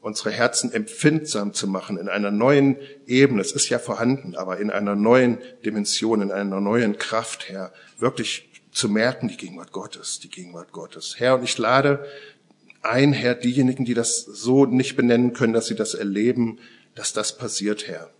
unsere 0.05 0.29
Herzen 0.29 0.71
empfindsam 0.71 1.55
zu 1.55 1.67
machen 1.67 1.97
in 1.97 2.09
einer 2.09 2.29
neuen 2.29 2.77
Ebene. 3.07 3.41
Es 3.41 3.53
ist 3.53 3.69
ja 3.69 3.79
vorhanden, 3.79 4.35
aber 4.35 4.59
in 4.59 4.69
einer 4.69 4.95
neuen 4.95 5.39
Dimension, 5.65 6.21
in 6.21 6.31
einer 6.31 6.61
neuen 6.61 6.99
Kraft, 6.99 7.49
Herr, 7.49 7.73
wirklich 7.97 8.47
zu 8.71 8.87
merken, 8.87 9.29
die 9.29 9.37
Gegenwart 9.37 9.71
Gottes, 9.71 10.19
die 10.19 10.29
Gegenwart 10.29 10.71
Gottes. 10.71 11.15
Herr, 11.17 11.33
und 11.33 11.43
ich 11.43 11.57
lade 11.57 12.05
ein, 12.83 13.13
Herr, 13.13 13.33
diejenigen, 13.33 13.83
die 13.83 13.95
das 13.95 14.19
so 14.21 14.67
nicht 14.67 14.95
benennen 14.95 15.33
können, 15.33 15.53
dass 15.53 15.65
sie 15.65 15.75
das 15.75 15.95
erleben, 15.95 16.59
dass 16.93 17.11
das 17.11 17.35
passiert, 17.35 17.87
Herr. 17.87 18.11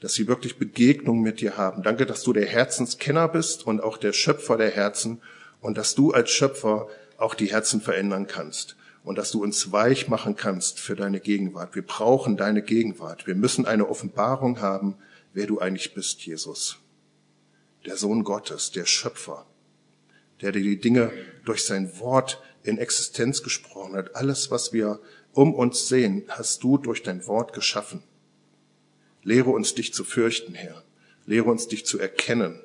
Dass 0.00 0.14
sie 0.14 0.26
wirklich 0.26 0.58
Begegnung 0.58 1.20
mit 1.20 1.40
dir 1.40 1.56
haben. 1.56 1.84
Danke, 1.84 2.04
dass 2.04 2.24
du 2.24 2.32
der 2.32 2.46
Herzenskenner 2.46 3.28
bist 3.28 3.64
und 3.64 3.80
auch 3.80 3.96
der 3.96 4.12
Schöpfer 4.12 4.56
der 4.56 4.72
Herzen 4.72 5.22
und 5.60 5.78
dass 5.78 5.94
du 5.94 6.10
als 6.10 6.32
Schöpfer 6.32 6.88
auch 7.16 7.36
die 7.36 7.52
Herzen 7.52 7.80
verändern 7.80 8.26
kannst 8.26 8.74
und 9.04 9.18
dass 9.18 9.32
du 9.32 9.42
uns 9.42 9.72
weich 9.72 10.08
machen 10.08 10.36
kannst 10.36 10.78
für 10.78 10.94
deine 10.94 11.20
Gegenwart. 11.20 11.74
Wir 11.74 11.82
brauchen 11.82 12.36
deine 12.36 12.62
Gegenwart. 12.62 13.26
Wir 13.26 13.34
müssen 13.34 13.66
eine 13.66 13.88
Offenbarung 13.88 14.60
haben, 14.60 14.96
wer 15.32 15.46
du 15.46 15.58
eigentlich 15.58 15.94
bist, 15.94 16.20
Jesus. 16.24 16.78
Der 17.84 17.96
Sohn 17.96 18.22
Gottes, 18.22 18.70
der 18.70 18.86
Schöpfer, 18.86 19.46
der 20.40 20.52
dir 20.52 20.62
die 20.62 20.80
Dinge 20.80 21.12
durch 21.44 21.64
sein 21.64 21.98
Wort 21.98 22.40
in 22.62 22.78
Existenz 22.78 23.42
gesprochen 23.42 23.96
hat. 23.96 24.14
Alles, 24.14 24.50
was 24.50 24.72
wir 24.72 25.00
um 25.32 25.54
uns 25.54 25.88
sehen, 25.88 26.24
hast 26.28 26.62
du 26.62 26.78
durch 26.78 27.02
dein 27.02 27.26
Wort 27.26 27.52
geschaffen. 27.52 28.04
Lehre 29.24 29.50
uns 29.50 29.74
dich 29.74 29.92
zu 29.92 30.04
fürchten, 30.04 30.54
Herr. 30.54 30.82
Lehre 31.26 31.50
uns 31.50 31.68
dich 31.68 31.86
zu 31.86 31.98
erkennen 31.98 32.60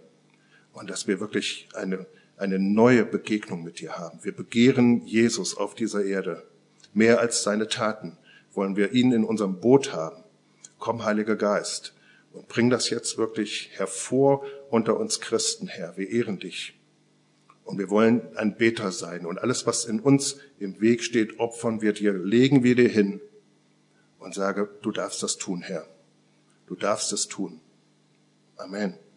und 0.73 0.89
dass 0.89 1.07
wir 1.07 1.19
wirklich 1.19 1.69
eine 1.73 2.05
eine 2.37 2.59
neue 2.59 3.03
Begegnung 3.03 3.63
mit 3.63 3.79
dir 3.79 3.97
haben. 3.97 4.19
Wir 4.23 4.31
begehren 4.31 5.05
Jesus 5.05 5.57
auf 5.57 5.75
dieser 5.75 6.05
Erde. 6.05 6.43
Mehr 6.93 7.19
als 7.19 7.43
seine 7.43 7.67
Taten 7.67 8.17
wollen 8.53 8.75
wir 8.75 8.93
ihn 8.93 9.11
in 9.11 9.23
unserem 9.23 9.59
Boot 9.59 9.93
haben. 9.93 10.23
Komm, 10.79 11.03
Heiliger 11.03 11.35
Geist, 11.35 11.93
und 12.33 12.47
bring 12.47 12.69
das 12.69 12.89
jetzt 12.91 13.17
wirklich 13.17 13.71
hervor 13.73 14.45
unter 14.69 14.99
uns 14.99 15.19
Christen, 15.19 15.67
Herr. 15.67 15.97
Wir 15.97 16.09
ehren 16.09 16.37
dich. 16.39 16.79
Und 17.63 17.79
wir 17.79 17.89
wollen 17.89 18.21
ein 18.37 18.55
Beter 18.55 18.91
sein. 18.91 19.25
Und 19.25 19.39
alles, 19.39 19.65
was 19.65 19.85
in 19.85 19.99
uns 19.99 20.37
im 20.59 20.79
Weg 20.79 21.03
steht, 21.03 21.39
opfern 21.39 21.81
wir 21.81 21.93
dir, 21.93 22.13
legen 22.13 22.63
wir 22.63 22.75
dir 22.75 22.89
hin 22.89 23.19
und 24.19 24.33
sage, 24.33 24.69
du 24.81 24.91
darfst 24.91 25.23
das 25.23 25.37
tun, 25.37 25.61
Herr. 25.61 25.87
Du 26.67 26.75
darfst 26.75 27.11
es 27.11 27.27
tun. 27.27 27.59
Amen. 28.55 28.97